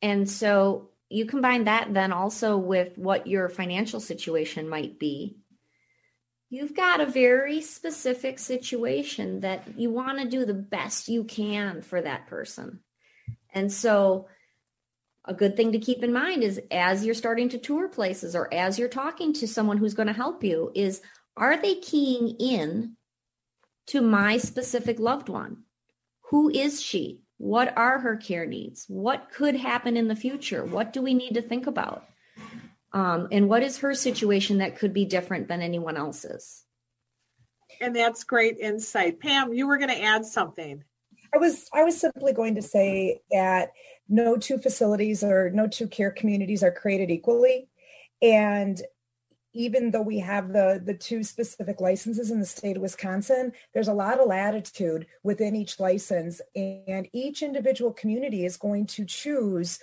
And 0.00 0.28
so 0.28 0.90
you 1.10 1.26
combine 1.26 1.64
that 1.64 1.92
then 1.92 2.12
also 2.12 2.56
with 2.56 2.96
what 2.96 3.26
your 3.26 3.48
financial 3.48 4.00
situation 4.00 4.68
might 4.68 4.98
be. 4.98 5.36
You've 6.48 6.74
got 6.74 7.00
a 7.00 7.06
very 7.06 7.60
specific 7.60 8.38
situation 8.38 9.40
that 9.40 9.78
you 9.78 9.90
want 9.90 10.18
to 10.18 10.28
do 10.28 10.44
the 10.44 10.54
best 10.54 11.08
you 11.08 11.24
can 11.24 11.82
for 11.82 12.00
that 12.00 12.26
person. 12.26 12.80
And 13.52 13.72
so 13.72 14.28
a 15.30 15.34
good 15.34 15.56
thing 15.56 15.70
to 15.70 15.78
keep 15.78 16.02
in 16.02 16.12
mind 16.12 16.42
is 16.42 16.60
as 16.72 17.06
you're 17.06 17.14
starting 17.14 17.48
to 17.50 17.56
tour 17.56 17.86
places 17.86 18.34
or 18.34 18.52
as 18.52 18.80
you're 18.80 18.88
talking 18.88 19.32
to 19.34 19.46
someone 19.46 19.78
who's 19.78 19.94
going 19.94 20.08
to 20.08 20.12
help 20.12 20.42
you 20.42 20.72
is 20.74 21.02
are 21.36 21.56
they 21.56 21.76
keying 21.76 22.36
in 22.40 22.96
to 23.86 24.00
my 24.00 24.38
specific 24.38 24.98
loved 24.98 25.28
one? 25.28 25.62
Who 26.30 26.50
is 26.50 26.82
she? 26.82 27.20
What 27.38 27.72
are 27.78 28.00
her 28.00 28.16
care 28.16 28.44
needs? 28.44 28.86
What 28.88 29.30
could 29.32 29.54
happen 29.54 29.96
in 29.96 30.08
the 30.08 30.16
future? 30.16 30.64
What 30.64 30.92
do 30.92 31.00
we 31.00 31.14
need 31.14 31.34
to 31.34 31.42
think 31.42 31.68
about? 31.68 32.04
Um, 32.92 33.28
and 33.30 33.48
what 33.48 33.62
is 33.62 33.78
her 33.78 33.94
situation 33.94 34.58
that 34.58 34.78
could 34.80 34.92
be 34.92 35.04
different 35.04 35.46
than 35.46 35.62
anyone 35.62 35.96
else's? 35.96 36.64
And 37.80 37.94
that's 37.94 38.24
great 38.24 38.58
insight. 38.58 39.20
Pam 39.20 39.54
you 39.54 39.68
were 39.68 39.78
going 39.78 39.90
to 39.90 40.02
add 40.02 40.26
something. 40.26 40.82
I 41.32 41.38
was 41.38 41.68
i 41.72 41.84
was 41.84 42.00
simply 42.00 42.32
going 42.32 42.56
to 42.56 42.62
say 42.62 43.20
that 43.30 43.70
no 44.10 44.36
two 44.36 44.58
facilities 44.58 45.22
or 45.24 45.50
no 45.50 45.66
two 45.66 45.86
care 45.86 46.10
communities 46.10 46.62
are 46.62 46.72
created 46.72 47.10
equally. 47.10 47.68
And 48.20 48.82
even 49.52 49.90
though 49.90 50.02
we 50.02 50.18
have 50.18 50.52
the 50.52 50.80
the 50.84 50.94
two 50.94 51.22
specific 51.22 51.80
licenses 51.80 52.30
in 52.30 52.38
the 52.38 52.46
state 52.46 52.76
of 52.76 52.82
Wisconsin, 52.82 53.52
there's 53.72 53.88
a 53.88 53.94
lot 53.94 54.20
of 54.20 54.28
latitude 54.28 55.06
within 55.22 55.56
each 55.56 55.80
license, 55.80 56.40
and 56.54 57.08
each 57.12 57.42
individual 57.42 57.92
community 57.92 58.44
is 58.44 58.56
going 58.56 58.86
to 58.86 59.04
choose 59.04 59.78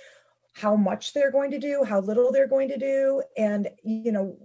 how 0.53 0.75
much 0.75 1.13
they're 1.13 1.31
going 1.31 1.51
to 1.51 1.59
do, 1.59 1.83
how 1.83 1.99
little 1.99 2.31
they're 2.31 2.47
going 2.47 2.69
to 2.69 2.77
do, 2.77 3.21
and 3.37 3.69
you 3.83 4.11
know 4.11 4.37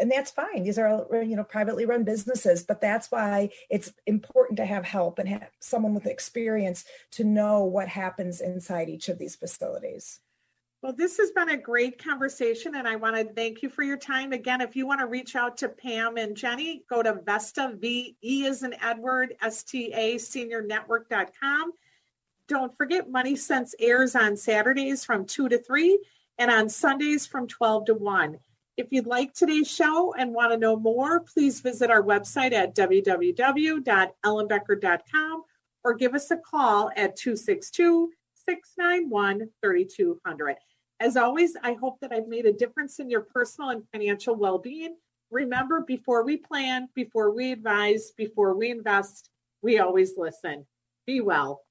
and 0.00 0.10
that's 0.10 0.30
fine. 0.30 0.64
These 0.64 0.78
are 0.78 1.06
you 1.22 1.36
know 1.36 1.44
privately 1.44 1.86
run 1.86 2.04
businesses, 2.04 2.62
but 2.62 2.80
that's 2.80 3.10
why 3.10 3.50
it's 3.70 3.92
important 4.06 4.56
to 4.58 4.66
have 4.66 4.84
help 4.84 5.18
and 5.18 5.28
have 5.28 5.48
someone 5.60 5.94
with 5.94 6.06
experience 6.06 6.84
to 7.12 7.24
know 7.24 7.64
what 7.64 7.88
happens 7.88 8.40
inside 8.40 8.88
each 8.88 9.08
of 9.08 9.18
these 9.18 9.36
facilities. 9.36 10.20
Well, 10.82 10.92
this 10.92 11.16
has 11.16 11.30
been 11.30 11.48
a 11.48 11.56
great 11.56 12.02
conversation, 12.02 12.74
and 12.74 12.86
I 12.86 12.96
want 12.96 13.16
to 13.16 13.24
thank 13.24 13.62
you 13.62 13.70
for 13.70 13.82
your 13.82 13.96
time. 13.96 14.32
Again, 14.32 14.60
if 14.60 14.76
you 14.76 14.86
want 14.86 15.00
to 15.00 15.06
reach 15.06 15.34
out 15.34 15.56
to 15.58 15.68
Pam 15.70 16.18
and 16.18 16.36
Jenny, 16.36 16.84
go 16.90 17.02
to 17.02 17.22
Vesta 17.24 17.72
V 17.74 18.16
E 18.22 18.44
is 18.44 18.62
in 18.62 18.74
Edward 18.82 19.34
S 19.40 19.62
T 19.62 19.92
A 19.94 20.16
seniornetwork.com. 20.16 21.72
Don't 22.48 22.76
forget, 22.76 23.10
Money 23.10 23.34
Sense 23.34 23.74
airs 23.80 24.14
on 24.14 24.36
Saturdays 24.36 25.06
from 25.06 25.24
2 25.24 25.48
to 25.48 25.58
3 25.58 25.98
and 26.36 26.50
on 26.50 26.68
Sundays 26.68 27.26
from 27.26 27.48
12 27.48 27.86
to 27.86 27.94
1. 27.94 28.38
If 28.76 28.88
you'd 28.90 29.06
like 29.06 29.32
today's 29.32 29.70
show 29.70 30.14
and 30.14 30.34
want 30.34 30.50
to 30.50 30.58
know 30.58 30.74
more, 30.76 31.20
please 31.20 31.60
visit 31.60 31.90
our 31.90 32.02
website 32.02 32.52
at 32.52 32.74
www.ellenbecker.com 32.74 35.44
or 35.84 35.94
give 35.94 36.14
us 36.14 36.32
a 36.32 36.36
call 36.38 36.90
at 36.96 37.14
262 37.14 38.10
691 38.34 39.48
3200. 39.62 40.56
As 40.98 41.16
always, 41.16 41.56
I 41.62 41.74
hope 41.74 42.00
that 42.00 42.12
I've 42.12 42.26
made 42.26 42.46
a 42.46 42.52
difference 42.52 42.98
in 42.98 43.08
your 43.08 43.20
personal 43.20 43.70
and 43.70 43.84
financial 43.92 44.34
well 44.34 44.58
being. 44.58 44.96
Remember, 45.30 45.80
before 45.80 46.24
we 46.24 46.36
plan, 46.36 46.88
before 46.94 47.30
we 47.30 47.52
advise, 47.52 48.10
before 48.16 48.56
we 48.56 48.70
invest, 48.70 49.30
we 49.62 49.78
always 49.78 50.14
listen. 50.16 50.66
Be 51.06 51.20
well. 51.20 51.62